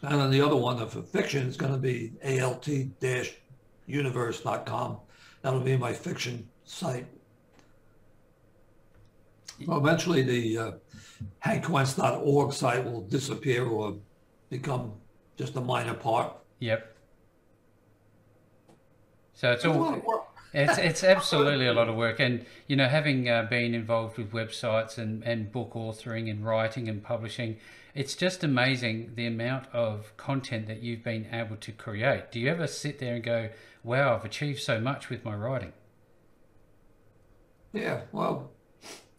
And 0.01 0.19
then 0.19 0.31
the 0.31 0.41
other 0.41 0.57
one 0.57 0.85
for 0.89 1.01
fiction 1.01 1.47
is 1.47 1.55
going 1.55 1.71
to 1.71 1.77
be 1.77 2.11
alt-universe.com. 2.23 4.97
That'll 5.41 5.61
be 5.61 5.77
my 5.77 5.93
fiction 5.93 6.49
site. 6.65 7.07
Well, 9.65 9.77
eventually 9.77 10.23
the 10.23 10.57
uh, 10.57 10.71
hankquense.org 11.45 12.53
site 12.53 12.83
will 12.83 13.01
disappear 13.01 13.65
or 13.65 13.97
become 14.49 14.93
just 15.37 15.55
a 15.55 15.61
minor 15.61 15.93
part. 15.93 16.35
Yep. 16.59 16.95
So 19.33 19.51
it's 19.51 19.65
all 19.65 20.29
it's 20.53 20.77
it's 20.77 21.03
absolutely 21.15 21.67
a 21.67 21.73
lot 21.73 21.89
of 21.89 21.95
work, 21.95 22.19
and 22.19 22.45
you 22.67 22.75
know, 22.75 22.87
having 22.87 23.27
uh, 23.27 23.43
been 23.49 23.73
involved 23.73 24.17
with 24.17 24.31
websites 24.31 24.97
and 24.97 25.23
and 25.23 25.51
book 25.51 25.73
authoring 25.73 26.29
and 26.29 26.45
writing 26.45 26.87
and 26.87 27.03
publishing, 27.03 27.57
it's 27.95 28.15
just 28.15 28.43
amazing 28.43 29.13
the 29.15 29.25
amount 29.25 29.65
of 29.73 30.15
content 30.17 30.67
that 30.67 30.83
you've 30.83 31.03
been 31.03 31.27
able 31.31 31.55
to 31.57 31.71
create. 31.71 32.31
Do 32.31 32.39
you 32.39 32.49
ever 32.49 32.67
sit 32.67 32.99
there 32.99 33.15
and 33.15 33.23
go, 33.23 33.49
"Wow, 33.83 34.15
I've 34.15 34.25
achieved 34.25 34.61
so 34.61 34.79
much 34.79 35.09
with 35.09 35.25
my 35.25 35.33
writing"? 35.33 35.73
Yeah, 37.73 38.01
well, 38.11 38.51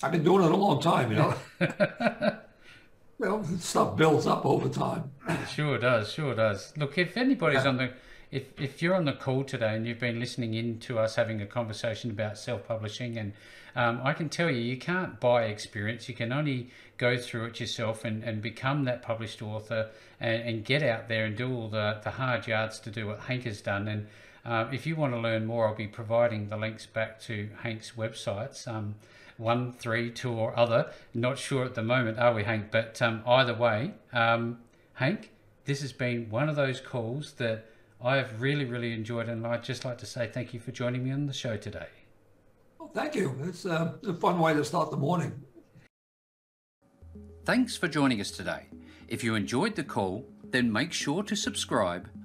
I've 0.05 0.13
been 0.13 0.23
doing 0.23 0.45
it 0.45 0.51
a 0.51 0.57
long 0.57 0.83
time, 0.83 1.11
you 1.11 1.17
know. 1.17 1.35
well, 3.19 3.43
stuff 3.59 3.97
builds 3.97 4.27
up 4.27 4.45
over 4.45 4.69
time. 4.69 5.11
It 5.27 5.49
sure 5.49 5.79
does, 5.79 6.13
sure 6.13 6.35
does. 6.35 6.75
Look, 6.77 6.99
if 6.99 7.17
anybody's 7.17 7.65
yeah. 7.65 7.71
on 7.71 7.77
the 7.79 7.91
if, 8.31 8.61
if 8.61 8.83
you're 8.83 8.95
on 8.95 9.07
the 9.07 9.13
call 9.15 9.45
today 9.45 9.75
and 9.77 9.87
you've 9.87 10.01
been 10.01 10.21
listening 10.21 10.55
in 10.55 10.79
to 10.81 10.99
us 10.99 11.15
having 11.15 11.41
a 11.41 11.47
conversation 11.47 12.11
about 12.11 12.37
self-publishing 12.37 13.17
and 13.17 13.33
um, 13.77 14.01
I 14.05 14.13
can 14.13 14.29
tell 14.29 14.51
you, 14.51 14.61
you 14.61 14.77
can't 14.77 15.19
buy 15.21 15.45
experience. 15.45 16.09
You 16.09 16.15
can 16.15 16.33
only 16.33 16.71
go 16.99 17.17
through 17.17 17.47
it 17.47 17.61
yourself 17.61 18.05
and, 18.05 18.23
and 18.23 18.43
become 18.43 18.85
that 18.85 19.03
published 19.03 19.41
author 19.41 19.91
and, 20.21 20.43
and 20.43 20.65
get 20.65 20.83
out 20.83 21.09
there 21.09 21.25
and 21.25 21.37
do 21.37 21.53
all 21.53 21.69
the, 21.69 22.01
the 22.05 22.11
hard 22.11 22.47
yards 22.47 22.79
to 22.81 22.91
do 22.91 23.07
what 23.07 23.21
Hank 23.21 23.45
has 23.45 23.61
done. 23.61 23.89
And 23.89 24.07
uh, 24.45 24.69
if 24.71 24.87
you 24.87 24.97
want 24.97 25.15
to 25.15 25.19
learn 25.19 25.47
more, 25.47 25.69
I'll 25.69 25.75
be 25.75 25.89
providing 25.89 26.49
the 26.49 26.57
links 26.57 26.87
back 26.87 27.21
to 27.23 27.49
Hank's 27.63 27.93
websites. 27.93 28.69
Um, 28.69 28.97
one, 29.37 29.73
three, 29.73 30.11
two, 30.11 30.33
or 30.33 30.59
other. 30.59 30.91
Not 31.13 31.39
sure 31.39 31.65
at 31.65 31.75
the 31.75 31.83
moment, 31.83 32.19
are 32.19 32.35
we, 32.35 32.45
Hank? 32.45 32.71
But 32.71 33.01
um, 33.03 33.23
either 33.27 33.55
way, 33.55 33.95
um, 34.13 34.59
Hank, 34.95 35.31
this 35.65 35.81
has 35.81 35.93
been 35.93 36.29
one 36.31 36.49
of 36.49 36.57
those 36.57 36.81
calls 36.81 37.33
that 37.35 37.67
I've 38.03 38.41
really, 38.41 38.65
really 38.65 38.93
enjoyed 38.93 39.29
and 39.29 39.47
I'd 39.47 39.65
just 39.65 39.85
like 39.85 39.99
to 39.99 40.07
say 40.07 40.29
thank 40.33 40.53
you 40.53 40.61
for 40.61 40.73
joining 40.73 41.03
me 41.05 41.11
on 41.11 41.27
the 41.27 41.33
show 41.33 41.57
today. 41.57 41.89
Well, 42.79 42.91
thank 42.93 43.15
you. 43.15 43.35
It's 43.45 43.65
uh, 43.65 43.95
a 44.07 44.15
fun 44.15 44.39
way 44.39 44.53
to 44.55 44.65
start 44.65 44.91
the 44.91 44.97
morning. 44.97 45.33
Thanks 47.45 47.77
for 47.77 47.89
joining 47.89 48.21
us 48.21 48.31
today. 48.31 48.67
If 49.09 49.25
you 49.25 49.35
enjoyed 49.35 49.75
the 49.75 49.85
call, 49.85 50.27
then 50.43 50.73
make 50.73 50.93
sure 50.93 51.23
to 51.23 51.35
subscribe, 51.35 52.09